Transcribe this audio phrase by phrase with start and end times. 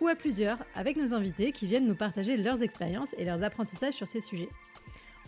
[0.00, 3.94] ou à plusieurs avec nos invités qui viennent nous partager leurs expériences et leurs apprentissages
[3.94, 4.48] sur ces sujets.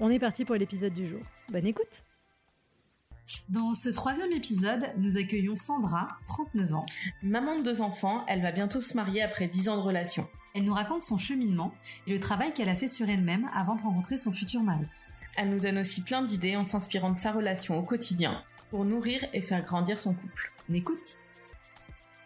[0.01, 1.21] On est parti pour l'épisode du jour.
[1.51, 2.05] Bonne écoute
[3.49, 6.87] dans ce troisième épisode, nous accueillons Sandra, 39 ans.
[7.23, 10.29] Maman de deux enfants, elle va bientôt se marier après 10 ans de relation.
[10.55, 11.73] Elle nous raconte son cheminement
[12.07, 14.87] et le travail qu'elle a fait sur elle-même avant de rencontrer son futur mari.
[15.37, 19.25] Elle nous donne aussi plein d'idées en s'inspirant de sa relation au quotidien pour nourrir
[19.33, 20.53] et faire grandir son couple.
[20.69, 20.99] On écoute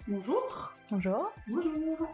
[0.09, 0.73] Bonjour.
[0.89, 1.33] Bonjour.
[1.49, 2.09] Bonjour.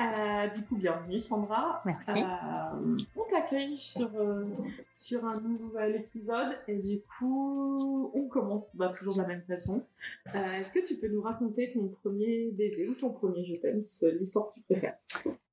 [0.00, 1.82] Euh, du coup, bienvenue Sandra.
[1.84, 2.22] Merci.
[2.22, 4.46] Euh, on t'accueille sur, euh,
[4.94, 9.84] sur un nouvel épisode et du coup, on commence bah, toujours de la même façon.
[10.32, 13.84] Est-ce que tu peux nous raconter ton premier baiser ou ton premier je t'aime,
[14.18, 14.96] l'histoire que tu préfères?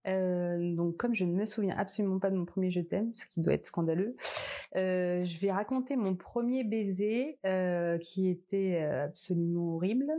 [0.09, 3.25] Euh, donc, comme je ne me souviens absolument pas de mon premier je t'aime, ce
[3.25, 4.15] qui doit être scandaleux,
[4.75, 10.11] euh, je vais raconter mon premier baiser euh, qui était absolument horrible.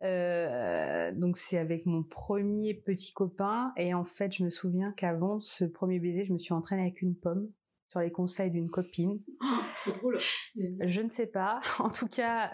[0.00, 5.64] donc, c'est avec mon premier petit copain et en fait, je me souviens qu'avant ce
[5.64, 7.48] premier baiser, je me suis entraînée avec une pomme
[7.88, 9.20] sur les conseils d'une copine.
[9.84, 10.18] Oh, drôle.
[10.54, 11.58] Je ne sais pas.
[11.80, 12.50] En tout cas,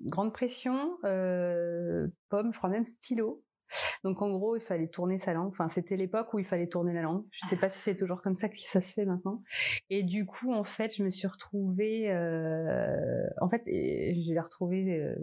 [0.00, 3.43] grande pression, pomme, je crois même stylo.
[4.04, 5.48] Donc en gros, il fallait tourner sa langue.
[5.48, 7.24] Enfin, c'était l'époque où il fallait tourner la langue.
[7.30, 9.42] Je sais pas si c'est toujours comme ça que ça se fait maintenant.
[9.90, 12.10] Et du coup, en fait, je me suis retrouvée.
[12.10, 13.26] Euh...
[13.40, 15.14] En fait, j'ai retrouvé euh,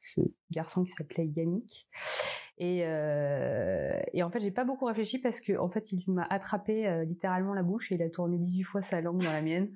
[0.00, 1.88] ce garçon qui s'appelait Yannick.
[2.58, 4.00] Et, euh...
[4.12, 7.04] et en fait, j'ai pas beaucoup réfléchi parce que en fait, il m'a attrapé euh,
[7.04, 9.70] littéralement la bouche et il a tourné 18 fois sa langue dans la mienne.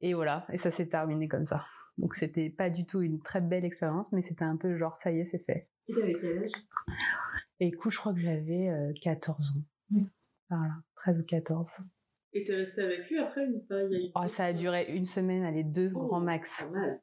[0.00, 1.64] Et voilà, et ça s'est terminé comme ça.
[1.98, 5.10] Donc c'était pas du tout une très belle expérience, mais c'était un peu genre ça
[5.10, 5.68] y est, c'est fait.
[5.88, 6.52] Et t'avais quel âge?
[7.60, 8.70] Et du coup, je crois que j'avais
[9.02, 10.06] 14 euh, ans.
[10.50, 11.66] Voilà, 13 ou 14.
[12.32, 13.82] Et t'es resté avec lui après ou pas?
[14.14, 16.64] Oh, Ça a duré une semaine, allez, deux oh, grand max.
[16.64, 17.00] Pas mal.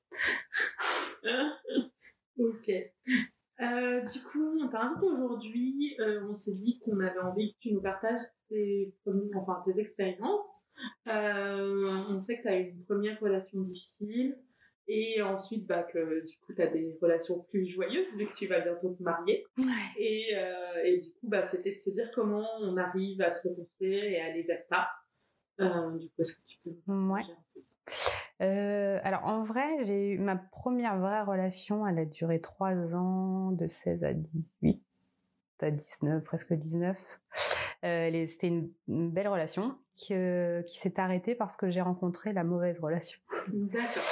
[2.37, 2.69] ok.
[3.61, 5.95] Euh, du coup, on t'a invité aujourd'hui.
[5.99, 8.93] Euh, on s'est dit qu'on avait envie que tu nous partages tes,
[9.35, 10.65] enfin, tes expériences.
[11.07, 14.37] on sait que tu as eu une première relation difficile.
[14.87, 18.47] Et ensuite, bah, que du coup, tu as des relations plus joyeuses vu que tu
[18.47, 19.45] vas bientôt te marier.
[19.97, 23.47] Et, euh, et du coup, bah, c'était de se dire comment on arrive à se
[23.47, 24.89] reconstruire et aller vers ça.
[25.61, 27.21] Euh, du coup, est-ce que tu peux ouais.
[28.41, 33.51] Euh, alors en vrai, j'ai eu ma première vraie relation, elle a duré trois ans,
[33.51, 34.81] de 16 à 18,
[35.61, 36.97] à 19, presque 19.
[37.85, 42.33] Euh, C'était une, une, belle relation qui, euh, qui s'est arrêtée parce que j'ai rencontré
[42.33, 43.19] la mauvaise relation.
[43.49, 44.03] D'accord.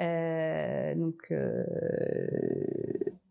[0.00, 1.64] Euh, donc euh,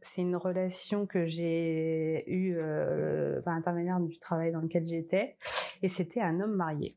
[0.02, 5.36] c'est une relation que j'ai eue euh, par intermédiaire du travail dans lequel j'étais,
[5.82, 6.96] et c'était un homme marié.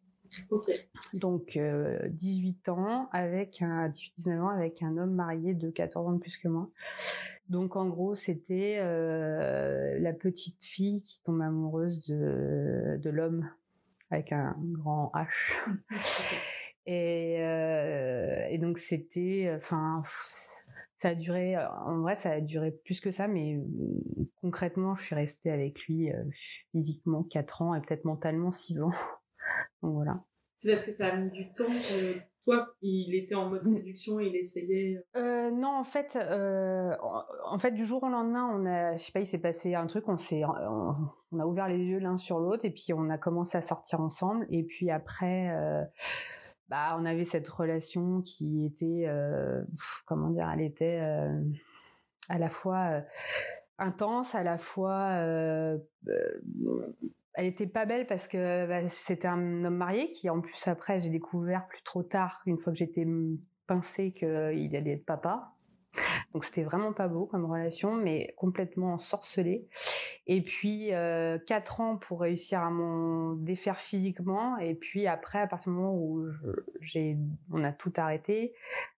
[0.51, 0.89] Okay.
[1.13, 6.21] Donc 18 ans avec un 18-19 ans avec un homme marié de 14 ans de
[6.21, 6.71] plus que moi.
[7.49, 13.47] Donc en gros, c'était euh, la petite fille qui tombe amoureuse de, de l'homme
[14.11, 15.29] avec un grand H.
[16.87, 20.03] Et, euh, et donc c'était, enfin,
[20.99, 23.65] ça a duré, en vrai, ça a duré plus que ça, mais euh,
[24.41, 26.23] concrètement, je suis restée avec lui euh,
[26.71, 28.91] physiquement 4 ans et peut-être mentalement 6 ans.
[29.83, 30.25] donc voilà.
[30.57, 31.65] C'est parce que ça a mis du temps.
[31.93, 35.05] Euh, toi, il était en mode séduction, il essayait.
[35.17, 36.95] Euh, non, en fait, euh,
[37.47, 39.87] en fait, du jour au lendemain, on a, je sais pas, il s'est passé un
[39.87, 40.95] truc, on s'est, on,
[41.33, 44.01] on, a ouvert les yeux l'un sur l'autre, et puis on a commencé à sortir
[44.01, 45.53] ensemble, et puis après.
[46.73, 49.63] Bah, on avait cette relation qui était, euh,
[50.07, 51.39] comment dire, elle était euh,
[52.31, 53.01] à la fois euh,
[53.77, 55.11] intense, à la fois,
[57.35, 60.99] elle était pas belle parce que bah, c'était un homme marié qui, en plus, après,
[60.99, 63.07] j'ai découvert plus trop tard, une fois que j'étais
[63.67, 65.52] pincée, qu'il allait être papa.
[66.33, 69.69] Donc c'était vraiment pas beau comme relation, mais complètement ensorcelée.
[70.27, 74.57] Et puis euh, quatre ans pour réussir à m'en défaire physiquement.
[74.59, 76.27] Et puis après, à partir du moment où
[76.81, 77.19] j'ai,
[77.51, 78.55] on a tout arrêté,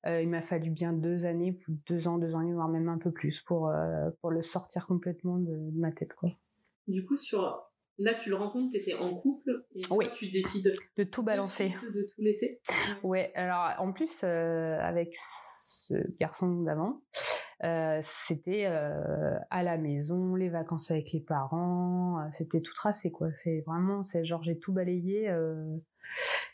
[0.06, 1.58] euh, il m'a fallu bien deux années,
[1.88, 4.86] deux ans, deux ans et voire même un peu plus pour euh, pour le sortir
[4.86, 6.30] complètement de, de, ma tête, quoi.
[6.86, 10.06] Du coup, sur là, tu le rencontres, tu étais en couple et oui.
[10.14, 12.60] tu décides de tout balancer, de, de tout laisser?
[13.02, 13.32] Ouais.
[13.34, 15.16] Alors en plus, euh, avec
[15.88, 17.00] ce garçon d'avant.
[18.02, 23.28] c'était à la maison, les vacances avec les parents, c'était tout tracé quoi.
[23.42, 25.28] C'est vraiment, c'est genre j'ai tout balayé.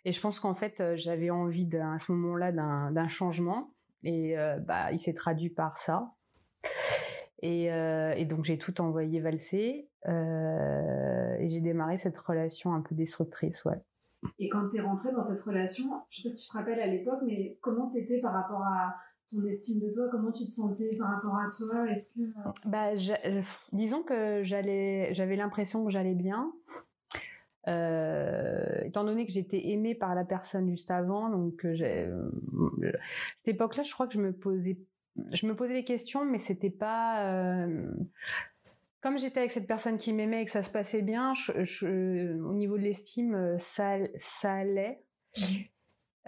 [0.05, 3.71] et je pense qu'en fait j'avais envie à ce moment-là d'un changement
[4.05, 4.37] et
[4.67, 6.13] bah il s'est traduit par ça.
[7.43, 13.81] Et, donc j'ai tout envoyé valser et j'ai démarré cette relation un peu destructrice, ouais.
[14.39, 16.81] Et quand tu es rentrée dans cette relation, je sais pas si tu te rappelles
[16.81, 18.95] à l'époque, mais comment tu étais par rapport à
[19.31, 22.51] ton estime de toi Comment tu te sentais par rapport à toi Est-ce que euh,
[22.67, 22.91] bah,
[23.27, 23.43] euh,
[23.73, 26.53] disons que j'allais, j'avais l'impression que j'allais bien.
[27.69, 32.11] Euh, étant donné que j'étais aimée par la personne juste avant, donc j'ai,
[33.37, 34.79] cette époque-là, je crois que je me posais,
[35.33, 37.67] je me posais des questions, mais c'était pas
[39.01, 42.77] comme j'étais avec cette personne qui m'aimait et que ça se passait bien, au niveau
[42.77, 45.03] de l'estime, euh, ça, ça allait.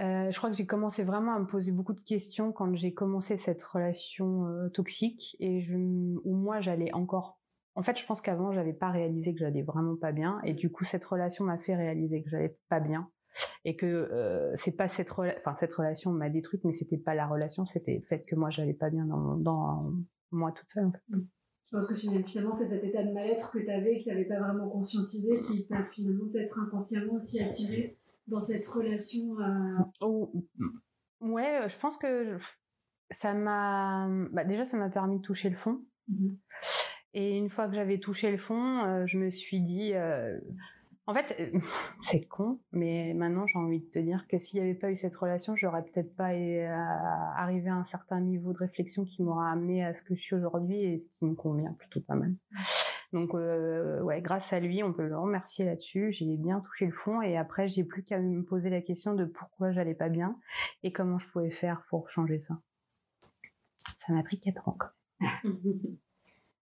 [0.02, 2.92] Euh, je crois que j'ai commencé vraiment à me poser beaucoup de questions quand j'ai
[2.92, 7.38] commencé cette relation euh, toxique et où moi j'allais encore.
[7.74, 10.70] En fait, je pense qu'avant j'avais pas réalisé que j'allais vraiment pas bien et du
[10.70, 13.08] coup cette relation m'a fait réaliser que j'allais pas bien
[13.64, 17.64] et que c'est pas cette enfin cette relation m'a détruite mais c'était pas la relation
[17.64, 19.90] c'était le fait que moi j'allais pas bien dans,
[20.32, 20.92] moi toute seule en.
[21.72, 24.26] Je pense que finalement, c'est cet état de mal-être que tu avais que tu n'avais
[24.26, 27.96] pas vraiment conscientisé qui t'a finalement peut-être inconsciemment aussi attiré
[28.26, 29.38] dans cette relation.
[29.40, 29.78] Euh...
[30.00, 30.32] Oh,
[31.20, 32.38] ouais, je pense que
[33.10, 34.08] ça m'a.
[34.32, 35.84] Bah, déjà, ça m'a permis de toucher le fond.
[36.08, 36.34] Mmh
[37.14, 39.92] et une fois que j'avais touché le fond, euh, je me suis dit.
[39.94, 40.38] Euh,
[41.06, 41.58] en fait, euh,
[42.02, 44.96] c'est con, mais maintenant j'ai envie de te dire que s'il n'y avait pas eu
[44.96, 46.30] cette relation, j'aurais peut-être pas
[47.36, 50.36] arrivé à un certain niveau de réflexion qui m'aura amené à ce que je suis
[50.36, 52.34] aujourd'hui et ce qui me convient plutôt pas mal.
[53.12, 56.12] Donc euh, ouais, grâce à lui, on peut le remercier là-dessus.
[56.12, 59.24] J'ai bien touché le fond et après j'ai plus qu'à me poser la question de
[59.24, 60.38] pourquoi j'allais pas bien
[60.82, 62.58] et comment je pouvais faire pour changer ça.
[63.94, 64.78] Ça m'a pris quatre ans.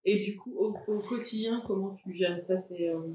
[0.05, 2.59] Et du coup, au, quotidien, comment tu gères ça?
[2.59, 3.13] C'est euh,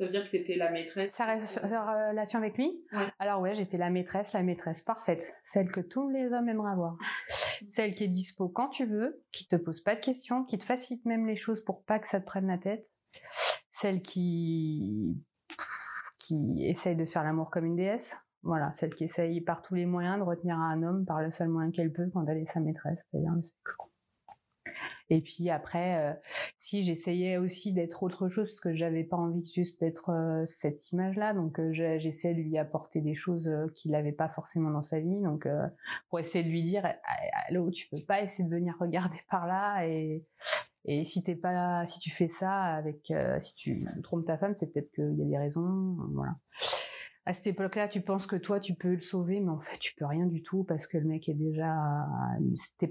[0.00, 2.82] ça veut dire que tu la maîtresse Sa, relation avec lui
[3.18, 5.34] Alors ouais, j'étais la maîtresse, la maîtresse parfaite.
[5.42, 6.96] Celle que tous les hommes aimeraient avoir.
[7.66, 10.64] Celle qui est dispo quand tu veux, qui te pose pas de questions, qui te
[10.64, 12.86] facilite même les choses pour pas que ça te prenne la tête.
[13.70, 15.22] Celle qui
[16.18, 18.16] qui essaye de faire l'amour comme une déesse.
[18.42, 21.48] Voilà, celle qui essaye par tous les moyens de retenir un homme par le seul
[21.48, 23.60] moyen qu'elle peut quand elle est sa maîtresse, c'est-à-dire le sexe.
[25.10, 26.12] Et puis après, euh,
[26.56, 30.92] si j'essayais aussi d'être autre chose, parce que j'avais pas envie juste d'être euh, cette
[30.92, 35.00] image-là, donc euh, j'essayais de lui apporter des choses qu'il n'avait pas forcément dans sa
[35.00, 35.48] vie, donc
[36.08, 36.88] pour essayer de lui dire,
[37.48, 40.24] allô, tu peux pas essayer de venir regarder par là et
[40.86, 44.72] et si t'es pas, si tu fais ça avec, si tu trompes ta femme, c'est
[44.72, 46.36] peut-être qu'il y a des raisons, voilà
[47.26, 49.94] à cette époque-là, tu penses que toi, tu peux le sauver, mais en fait, tu
[49.94, 51.76] peux rien du tout parce que le mec est déjà.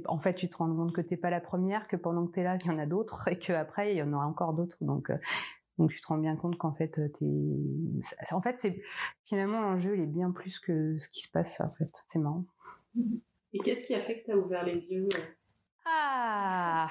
[0.05, 2.43] En fait, tu te rends compte que t'es pas la première, que pendant que t'es
[2.43, 4.77] là, il y en a d'autres, et qu'après, il y en aura encore d'autres.
[4.81, 5.17] Donc, euh,
[5.77, 7.25] donc, tu te rends bien compte qu'en fait, t'es.
[8.31, 8.81] En fait, c'est
[9.25, 11.59] finalement l'enjeu, il est bien plus que ce qui se passe.
[11.61, 12.45] En fait, c'est marrant.
[13.53, 15.21] Et qu'est-ce qui a fait que t'as ouvert les yeux euh,
[15.85, 16.87] ah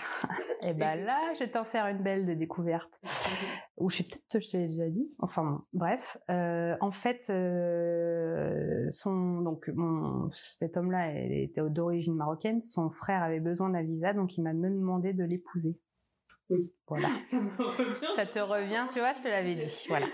[0.62, 2.90] Et eh ben là, je vais t'en faire une belle de découverte.
[3.76, 5.08] Ou je sais peut-être, je t'ai déjà dit.
[5.18, 6.18] Enfin bon, bref.
[6.30, 12.60] Euh, en fait, euh, son donc mon cet homme-là était d'origine marocaine.
[12.60, 15.78] Son frère avait besoin d'un visa, donc il m'a demandé de l'épouser.
[16.50, 16.72] Oui.
[16.86, 17.10] Voilà.
[17.24, 18.12] Ça me revient.
[18.16, 19.84] Ça te revient, tu vois, je te l'avais dit.
[19.88, 20.06] Voilà.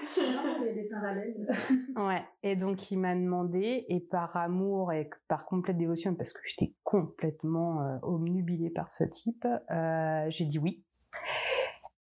[1.97, 2.25] Ouais.
[2.43, 6.75] Et donc, il m'a demandé, et par amour et par complète dévotion, parce que j'étais
[6.83, 10.85] complètement euh, omnubilée par ce type, euh, j'ai dit oui.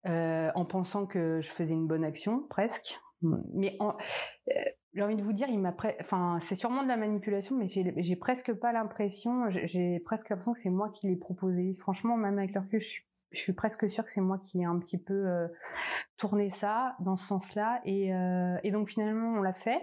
[0.05, 2.99] Euh, en pensant que je faisais une bonne action, presque.
[3.53, 3.95] Mais en,
[4.49, 4.53] euh,
[4.93, 8.15] j'ai envie de vous dire, il m'a, enfin, c'est sûrement de la manipulation, mais j'ai
[8.15, 11.73] presque pas l'impression, j'ai presque l'impression que c'est moi qui l'ai proposé.
[11.79, 14.61] Franchement, même avec le recul, je suis je suis presque sûre que c'est moi qui
[14.61, 15.47] ai un petit peu euh,
[16.17, 17.81] tourné ça dans ce sens-là.
[17.83, 19.81] Et, euh, et donc finalement, on l'a fait.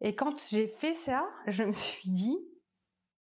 [0.00, 2.36] Et quand j'ai fait ça, je me suis dit,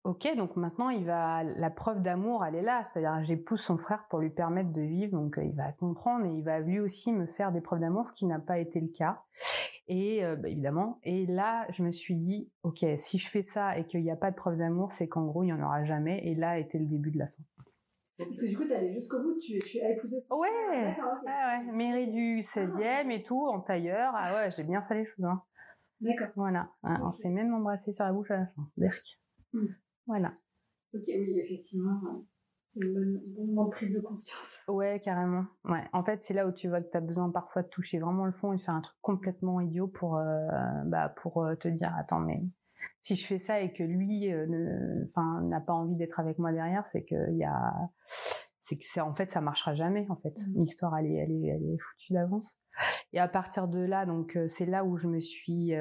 [0.03, 2.83] ok, donc maintenant il va, la preuve d'amour, elle est là.
[2.83, 6.29] C'est-à-dire, j'épouse son frère pour lui permettre de vivre, donc euh, il va comprendre et
[6.29, 8.89] il va lui aussi me faire des preuves d'amour, ce qui n'a pas été le
[8.89, 9.23] cas.
[9.89, 13.85] Et bah, évidemment, et là, je me suis dit, ok, si je fais ça et
[13.85, 16.27] qu'il n'y a pas de preuve d'amour, c'est qu'en gros, il n'y en aura jamais.
[16.27, 17.41] Et là était le début de la fin.
[18.17, 20.49] Parce que du coup, tu allé jusqu'au bout, tu, tu as épousé son Ouais,
[21.25, 24.11] ouais, mairie du 16e et tout, en tailleur.
[24.15, 25.25] Ah ouais, j'ai bien fait les choses.
[25.25, 25.43] Hein.
[26.01, 26.27] D'accord.
[26.35, 28.69] Voilà, hein, on s'est même embrassé sur la bouche à la fin.
[28.75, 29.19] Berk.
[29.53, 29.67] Hmm.
[30.07, 30.33] Voilà.
[30.93, 31.99] Ok, oui, effectivement.
[32.67, 34.59] C'est une bonne, bon moment de prise de conscience.
[34.67, 35.45] Ouais, carrément.
[35.63, 35.83] Ouais.
[35.93, 38.25] En fait, c'est là où tu vois que tu as besoin parfois de toucher vraiment
[38.25, 40.47] le fond et de faire un truc complètement idiot pour, euh,
[40.85, 42.43] bah, pour euh, te dire, attends, mais
[43.01, 44.29] si je fais ça et que lui,
[45.05, 47.73] enfin, n'a pas envie d'être avec moi derrière, c'est qu'il y a,
[48.59, 50.35] c'est que c'est en fait ça marchera jamais en fait.
[50.47, 50.59] Mmh.
[50.59, 52.57] L'histoire elle est, elle est, elle est foutue d'avance.
[53.11, 55.71] Et à partir de là, donc c'est là où je me suis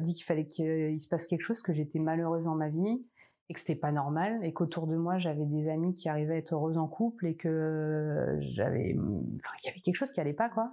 [0.00, 3.04] dit qu'il fallait qu'il se passe quelque chose, que j'étais malheureuse dans ma vie
[3.48, 6.38] et que c'était pas normal et qu'autour de moi j'avais des amis qui arrivaient à
[6.38, 10.32] être heureuses en couple et que j'avais enfin qu'il y avait quelque chose qui allait
[10.32, 10.72] pas quoi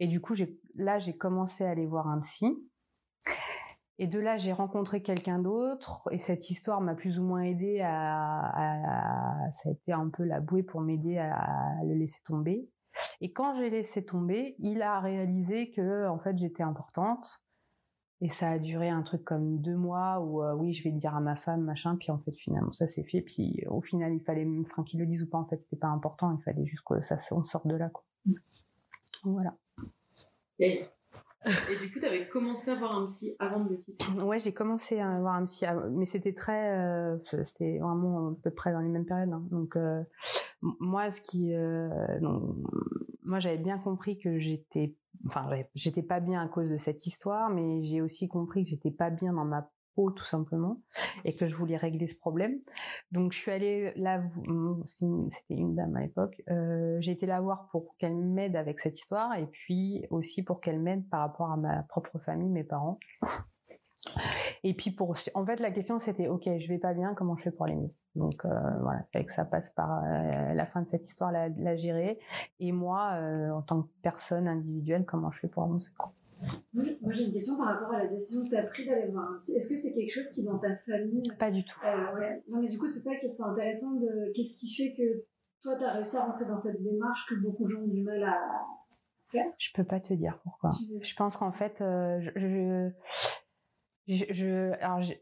[0.00, 2.46] et du coup j'ai là j'ai commencé à aller voir un psy
[4.00, 7.80] et de là j'ai rencontré quelqu'un d'autre et cette histoire m'a plus ou moins aidé
[7.82, 12.68] à, ça a été un peu la bouée pour m'aider à, le laisser tomber
[13.20, 17.42] et quand j'ai laissé tomber il a réalisé que en fait j'étais importante
[18.22, 20.98] et ça a duré un truc comme deux mois où euh, oui, je vais le
[20.98, 21.96] dire à ma femme, machin.
[21.96, 23.22] Puis en fait, finalement, ça s'est fait.
[23.22, 25.88] Puis au final, il fallait, enfin, qu'il le dise ou pas, en fait, c'était pas
[25.88, 26.36] important.
[26.38, 28.04] Il fallait juste que ça, on sorte de là, quoi.
[29.24, 29.56] Voilà.
[30.58, 30.86] Et,
[31.46, 34.52] du coup, tu avais commencé à voir un psy avant de le quitter Ouais, j'ai
[34.52, 38.80] commencé à voir un psy, mais c'était très, euh, c'était vraiment à peu près dans
[38.80, 39.32] les mêmes périodes.
[39.32, 39.44] Hein.
[39.50, 40.02] Donc, euh,
[40.60, 41.52] moi, ce qui,
[43.22, 44.94] moi, j'avais bien compris que j'étais
[45.26, 48.90] enfin j'étais pas bien à cause de cette histoire mais j'ai aussi compris que j'étais
[48.90, 49.68] pas bien dans ma
[50.08, 50.76] tout simplement
[51.26, 52.58] et que je voulais régler ce problème.
[53.12, 54.22] Donc je suis allée là
[54.86, 58.98] c'était une dame à l'époque euh, j'ai été la voir pour qu'elle m'aide avec cette
[58.98, 62.98] histoire et puis aussi pour qu'elle m'aide par rapport à ma propre famille mes parents.
[64.62, 67.44] Et puis pour, en fait, la question c'était, ok, je vais pas bien, comment je
[67.44, 70.82] fais pour aller mieux Donc euh, voilà, fait que ça passe par euh, la fin
[70.82, 72.18] de cette histoire, la, gérer.
[72.58, 75.90] Et moi, euh, en tant que personne individuelle, comment je fais pour avancer
[76.74, 79.10] oui, moi j'ai une question par rapport à la décision que tu as prise d'aller
[79.10, 81.78] voir Est-ce que c'est quelque chose qui dans ta famille Pas du tout.
[81.82, 82.42] ouais.
[82.48, 85.24] Non mais du coup c'est ça qui est intéressant de qu'est-ce qui fait que
[85.62, 88.02] toi tu as réussi à rentrer dans cette démarche que beaucoup de gens ont du
[88.02, 88.38] mal à
[89.26, 89.46] faire?
[89.58, 90.70] Je peux pas te dire pourquoi.
[91.02, 92.90] Je pense qu'en fait je, je,
[94.06, 95.12] je, je alors je,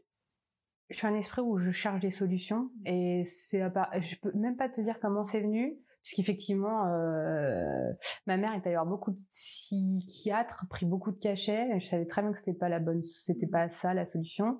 [0.89, 4.69] je suis un esprit où je cherche des solutions et c'est je peux même pas
[4.69, 7.91] te dire comment c'est venu puisqu'effectivement euh,
[8.27, 12.21] ma mère est allée voir beaucoup de psychiatres, pris beaucoup de cachets, je savais très
[12.21, 14.59] bien que c'était pas la bonne c'était pas ça la solution.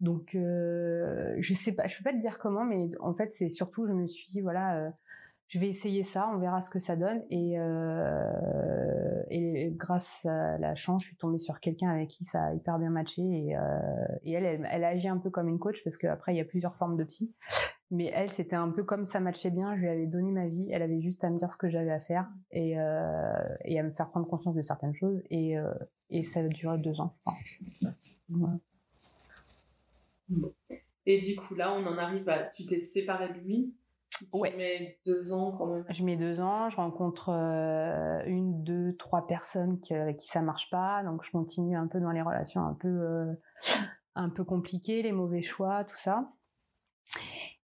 [0.00, 3.48] Donc euh, je sais pas, je peux pas te dire comment mais en fait c'est
[3.48, 4.90] surtout je me suis dit voilà euh,
[5.52, 7.22] je vais essayer ça, on verra ce que ça donne.
[7.28, 12.44] Et, euh, et grâce à la chance, je suis tombée sur quelqu'un avec qui ça
[12.44, 13.20] a hyper bien matché.
[13.20, 13.60] Et, euh,
[14.24, 16.46] elle, elle, elle, a agi un peu comme une coach parce qu'après, il y a
[16.46, 17.34] plusieurs formes de psy.
[17.94, 19.76] Mais elle, c'était un peu comme ça matchait bien.
[19.76, 20.66] Je lui avais donné ma vie.
[20.72, 23.82] Elle avait juste à me dire ce que j'avais à faire et, euh, et à
[23.82, 25.22] me faire prendre conscience de certaines choses.
[25.28, 25.74] Et, euh,
[26.08, 28.50] et ça a duré deux ans, je crois.
[31.04, 32.44] Et du coup, là, on en arrive à.
[32.44, 33.74] Tu t'es séparée de lui?
[34.32, 34.52] Ouais.
[34.52, 35.84] Je mets deux ans quand même?
[35.90, 40.40] Je mets deux ans, je rencontre euh, une, deux, trois personnes qui, avec qui ça
[40.40, 43.34] marche pas, donc je continue un peu dans les relations un peu, euh,
[44.14, 46.30] un peu compliquées, les mauvais choix, tout ça.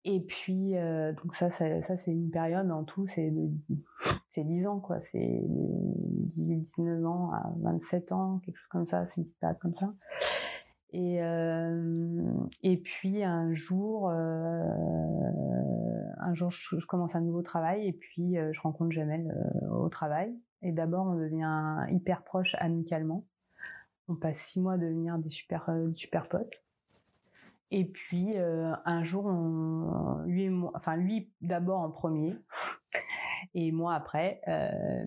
[0.07, 3.33] Et puis, euh, donc ça, ça, ça c'est une période en tout, c'est
[4.29, 5.01] c'est 10 ans, quoi.
[5.01, 9.59] C'est 18, 19 ans à 27 ans, quelque chose comme ça, c'est une petite période
[9.59, 9.91] comme ça.
[10.91, 12.23] Et, euh,
[12.63, 14.63] et puis un jour, euh,
[16.19, 19.35] un jour je, commence un nouveau travail et puis euh, je rencontre Jamel
[19.71, 20.33] au travail.
[20.61, 23.25] Et d'abord on devient hyper proche amicalement.
[24.07, 26.64] On passe six mois à devenir des super super potes.
[27.77, 32.37] Et puis un jour, on, lui et moi, enfin lui d'abord en premier
[33.53, 34.39] et moi après.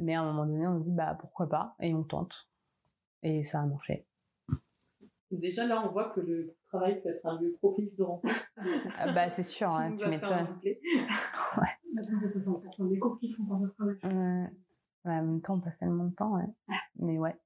[0.01, 2.47] mais à un moment donné, on se dit bah pourquoi pas et on tente.
[3.23, 4.07] Et ça a marché.
[5.31, 8.35] Déjà là, on voit que le travail peut être un lieu propice de rencontre.
[8.99, 10.59] Ah, bah c'est sûr, hein, tu m'étonnes.
[10.65, 11.75] ouais.
[11.95, 13.97] Parce que c'est 60% des couples qui sont dans notre travail.
[14.03, 15.13] Ouais.
[15.15, 16.77] en même temps, on passe tellement de temps, ouais.
[16.97, 17.37] Mais ouais.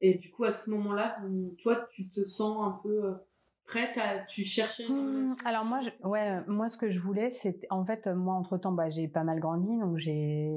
[0.00, 1.18] Et du coup, à ce moment-là,
[1.62, 3.14] toi, tu te sens un peu euh,
[3.66, 7.60] prête à tu cherchais mmh, alors moi je, ouais moi ce que je voulais c'est
[7.70, 10.50] en fait moi entre temps bah j'ai pas mal grandi donc j'ai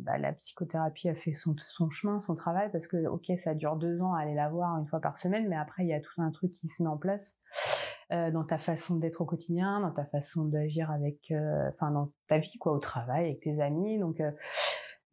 [0.00, 3.76] bah, la psychothérapie a fait son, son chemin son travail parce que ok ça dure
[3.76, 6.00] deux ans à aller la voir une fois par semaine mais après il y a
[6.00, 7.36] tout un truc qui se met en place
[8.12, 12.12] euh, dans ta façon d'être au quotidien dans ta façon d'agir avec euh, enfin dans
[12.26, 14.30] ta vie quoi au travail avec tes amis donc euh,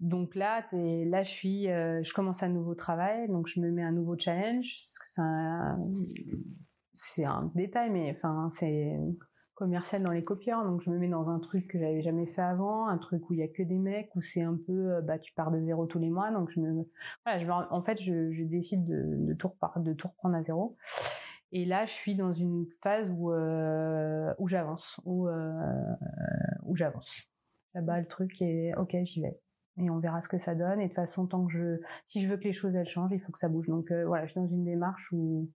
[0.02, 3.84] donc là, là, je suis, euh, je commence un nouveau travail, donc je me mets
[3.84, 4.76] un nouveau challenge.
[4.78, 5.78] C'est un,
[6.96, 8.98] c'est un détail, mais enfin, c'est
[9.54, 12.42] commercial dans les copieurs, donc je me mets dans un truc que j'avais jamais fait
[12.42, 15.02] avant, un truc où il y a que des mecs, où c'est un peu, euh,
[15.02, 16.86] bah, tu pars de zéro tous les mois, donc je me,
[17.26, 19.48] voilà, je en fait, je, je décide de, de tout
[20.08, 20.76] reprendre à zéro.
[21.52, 25.30] Et là, je suis dans une phase où euh, où j'avance, où
[26.64, 27.24] où j'avance.
[27.76, 29.40] Là-bas, le truc est, ok, j'y vais
[29.78, 30.80] et on verra ce que ça donne.
[30.80, 33.12] Et de toute façon, tant que je, si je veux que les choses elles changent,
[33.12, 33.68] il faut que ça bouge.
[33.68, 35.50] Donc euh, voilà, je suis dans une démarche où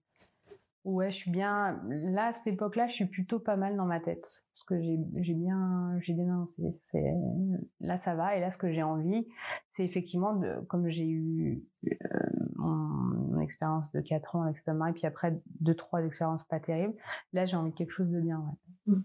[0.83, 1.79] Ouais, je suis bien.
[1.89, 4.45] Là, à cette époque-là, je suis plutôt pas mal dans ma tête.
[4.53, 5.95] Parce que j'ai j'ai bien.
[5.99, 6.47] J'ai bien.
[6.79, 7.13] C'est
[7.79, 8.35] là, ça va.
[8.35, 9.27] Et là, ce que j'ai envie,
[9.69, 11.97] c'est effectivement, de, comme j'ai eu euh,
[12.55, 16.95] mon, expérience de 4 ans avec Stomar, et puis après, deux, trois expériences pas terribles,
[17.33, 18.93] là, j'ai envie de quelque chose de bien, ouais.
[18.93, 19.01] Mmh.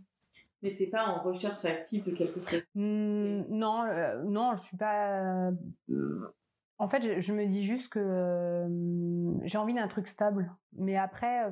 [0.62, 2.62] Mais t'es pas en recherche active de quelque chose?
[2.74, 5.50] Mmh, Non, euh, non, je suis pas.
[5.90, 6.32] Euh,
[6.78, 8.66] en fait, je, me dis juste que
[9.44, 10.54] j'ai envie d'un truc stable.
[10.74, 11.50] Mais après,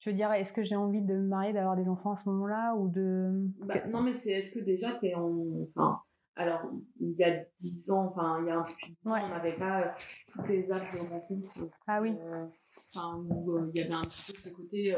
[0.00, 2.28] je veux dire, est-ce que j'ai envie de me marier, d'avoir des enfants à ce
[2.28, 3.30] moment-là ou de...
[3.60, 5.66] Bah, non, mais c'est est-ce que déjà tu es en...
[5.68, 6.00] Enfin,
[6.36, 6.62] alors,
[6.98, 9.24] il y a dix ans, enfin, il y a un peu plus de dix ans,
[9.24, 9.90] on n'avait pas euh,
[10.32, 11.70] toutes les apps de rencontre.
[11.86, 12.16] Ah oui.
[12.20, 12.46] Euh,
[12.92, 14.96] enfin, où euh, il y avait un petit peu ce côté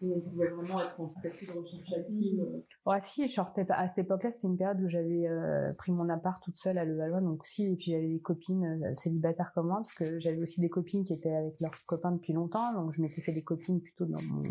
[0.00, 2.62] où on vraiment être en statut de recherche active.
[3.00, 3.40] Si, je
[3.72, 5.28] à cette époque-là, c'était une période où j'avais
[5.76, 9.52] pris mon appart toute seule à Levallois, donc si, et puis j'avais des copines célibataires
[9.54, 12.72] comme moi, parce que j'avais aussi des copines qui étaient avec leurs copains depuis longtemps,
[12.74, 14.42] donc je m'étais fait des copines plutôt dans mon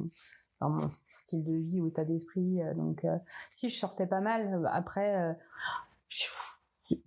[0.60, 2.60] dans mon style de vie ou état d'esprit.
[2.75, 3.06] Donc,
[3.56, 4.68] si je sortais pas mal.
[4.72, 5.38] Après,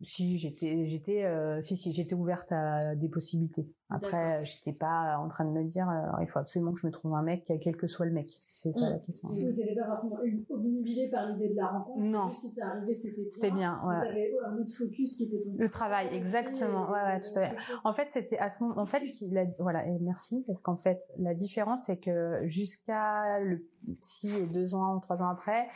[0.02, 3.66] si j'étais j'étais euh, si si j'étais ouverte à des possibilités.
[3.88, 6.92] Après j'étais pas en train de me dire euh, il faut absolument que je me
[6.92, 8.26] trouve un mec quel que soit le mec.
[8.40, 9.00] C'est ça la mmh.
[9.00, 10.18] question tu n'étais pas forcément
[10.50, 12.06] obnubilée par l'idée de la rencontre.
[12.06, 12.30] Non.
[12.30, 14.08] Si ça arrivait c'était c'était bien ouais.
[14.08, 16.90] Avais un autre focus qui était ton le travail exactement.
[16.90, 17.56] ouais ouais tout à fait.
[17.84, 20.76] en fait c'était à ce moment en fait ce qui voilà et merci parce qu'en
[20.76, 23.66] fait la différence c'est que jusqu'à le
[24.00, 25.66] psy et deux ans trois ans après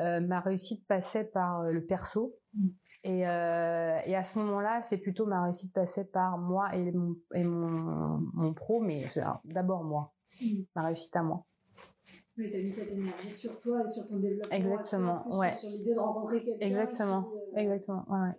[0.00, 2.34] euh, ma réussite passait par le perso
[3.04, 7.16] et, euh, et à ce moment-là, c'est plutôt ma réussite passée par moi et mon,
[7.34, 9.04] et mon, mon pro, mais
[9.44, 10.62] d'abord moi, mm.
[10.74, 11.44] ma réussite à moi.
[12.36, 14.56] Mais t'as mis cette énergie sur toi et sur ton développement.
[14.56, 15.54] Exactement, ouais.
[15.54, 16.66] Sur l'idée de rencontrer quelqu'un.
[16.66, 18.32] Exactement, euh, exactement, ouais.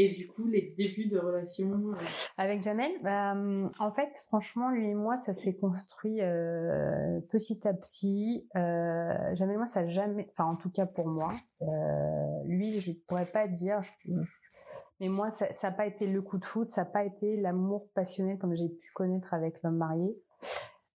[0.00, 1.94] Et du coup, les débuts de relation euh,
[2.36, 7.74] avec Jamel, euh, en fait, franchement, lui et moi, ça s'est construit euh, petit à
[7.74, 8.48] petit.
[8.54, 11.32] Jamel moi, ça jamais, enfin, en tout cas pour moi,
[12.44, 13.80] lui, je pourrais pas dire,
[15.00, 17.88] mais moi, ça n'a pas été le coup de foot, ça n'a pas été l'amour
[17.92, 20.16] passionnel comme j'ai pu connaître avec l'homme marié.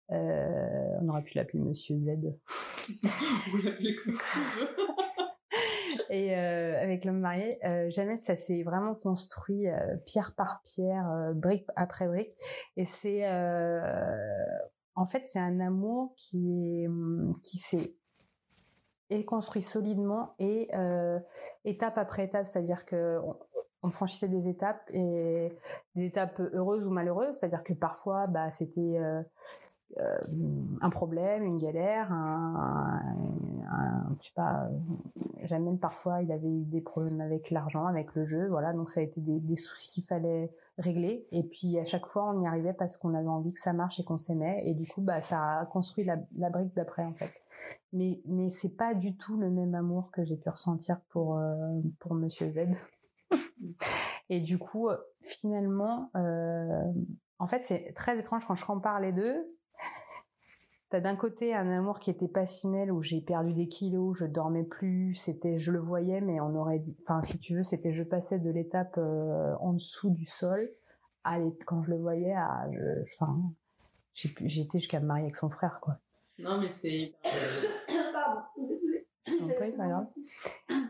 [0.09, 2.11] on aurait pu l'appeler Monsieur Z.
[3.51, 4.17] Vous l'appelez comme
[6.13, 11.31] et euh, avec l'homme marié, euh, jamais ça s'est vraiment construit euh, pierre par pierre,
[11.33, 12.29] brique après brique.
[12.77, 13.27] Et c'est,
[14.95, 16.85] en fait, c'est un amour qui
[17.43, 17.95] qui s'est
[19.09, 20.69] est construit solidement et
[21.65, 23.19] étape après étape, c'est-à-dire que
[23.81, 25.49] on, franchissait des étapes et
[25.95, 28.97] des étapes heureuses ou malheureuses, c'est-à-dire que parfois, bah, c'était
[30.81, 32.99] un problème, une galère, un,
[33.71, 34.67] un, je sais pas,
[35.43, 39.01] jamais parfois il avait eu des problèmes avec l'argent, avec le jeu, voilà, donc ça
[39.01, 41.25] a été des, soucis qu'il fallait régler.
[41.31, 43.99] Et puis à chaque fois on y arrivait parce qu'on avait envie que ça marche
[43.99, 47.43] et qu'on s'aimait, et du coup bah ça a construit la, brique d'après en fait.
[47.91, 51.81] Mais mais c'est pas du tout le même amour que j'ai pu ressentir pour euh,
[52.11, 52.67] Monsieur Z.
[54.29, 54.89] et du coup
[55.21, 56.83] finalement euh,
[57.43, 59.45] en fait, c'est très étrange quand je compare les deux
[60.89, 64.63] T'as d'un côté un amour qui était passionnel où j'ai perdu des kilos, je dormais
[64.63, 68.03] plus, c'était je le voyais mais on aurait dit enfin si tu veux, c'était je
[68.03, 70.69] passais de l'étape euh, en dessous du sol
[71.23, 72.67] à quand je le voyais à
[73.03, 73.35] enfin
[74.13, 75.97] j'ai été jusqu'à me marier avec son frère quoi.
[76.37, 77.15] Non mais c'est
[79.77, 80.07] Pardon.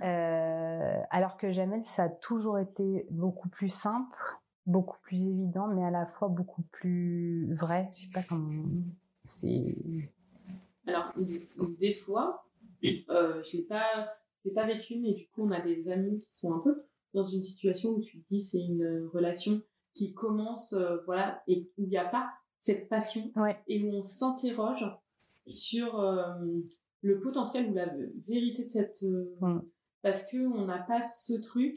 [0.04, 4.17] Euh, alors que Jamel, ça a toujours été beaucoup plus simple,
[4.65, 7.89] beaucoup plus évident, mais à la fois beaucoup plus vrai.
[7.93, 8.52] Je sais pas comment
[9.23, 9.76] c'est.
[10.86, 11.13] Alors,
[11.80, 12.43] des fois,
[13.10, 16.36] euh, je l'ai pas, l'ai pas vécu, mais du coup, on a des amis qui
[16.36, 16.76] sont un peu
[17.13, 19.62] dans une situation où tu te dis c'est une relation
[19.93, 23.32] qui commence, euh, voilà, et où il n'y a pas cette passion,
[23.67, 24.86] et où on s'interroge
[25.47, 26.34] sur euh,
[27.02, 27.93] le potentiel ou la
[28.26, 29.06] vérité de cette,
[30.02, 31.76] parce que on n'a pas ce truc